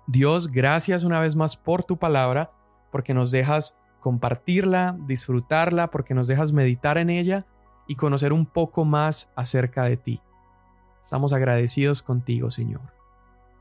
Dios, 0.07 0.49
gracias 0.49 1.03
una 1.03 1.19
vez 1.19 1.35
más 1.35 1.55
por 1.55 1.83
tu 1.83 1.97
palabra, 1.97 2.51
porque 2.91 3.13
nos 3.13 3.31
dejas 3.31 3.77
compartirla, 3.99 4.97
disfrutarla, 5.07 5.89
porque 5.89 6.13
nos 6.13 6.27
dejas 6.27 6.51
meditar 6.51 6.97
en 6.97 7.09
ella 7.09 7.45
y 7.87 7.95
conocer 7.95 8.33
un 8.33 8.45
poco 8.45 8.85
más 8.85 9.29
acerca 9.35 9.83
de 9.83 9.97
ti. 9.97 10.21
Estamos 11.01 11.33
agradecidos 11.33 12.01
contigo, 12.01 12.49
Señor. 12.51 12.93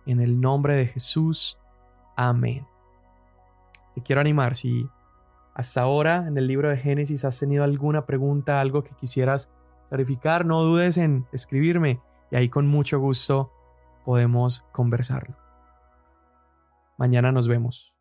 En 0.06 0.20
el 0.20 0.40
nombre 0.40 0.76
de 0.76 0.86
Jesús. 0.86 1.58
Amén. 2.16 2.66
Te 3.94 4.02
quiero 4.02 4.20
animar, 4.20 4.54
si 4.54 4.88
hasta 5.54 5.82
ahora 5.82 6.26
en 6.26 6.38
el 6.38 6.46
libro 6.46 6.68
de 6.68 6.78
Génesis 6.78 7.24
has 7.24 7.38
tenido 7.38 7.64
alguna 7.64 8.06
pregunta, 8.06 8.60
algo 8.60 8.84
que 8.84 8.94
quisieras 8.94 9.50
clarificar, 9.88 10.46
no 10.46 10.62
dudes 10.62 10.96
en 10.96 11.26
escribirme 11.32 12.00
y 12.30 12.36
ahí 12.36 12.48
con 12.48 12.66
mucho 12.66 12.98
gusto 12.98 13.52
podemos 14.04 14.64
conversarlo. 14.72 15.36
Mañana 16.96 17.32
nos 17.32 17.48
vemos. 17.48 17.92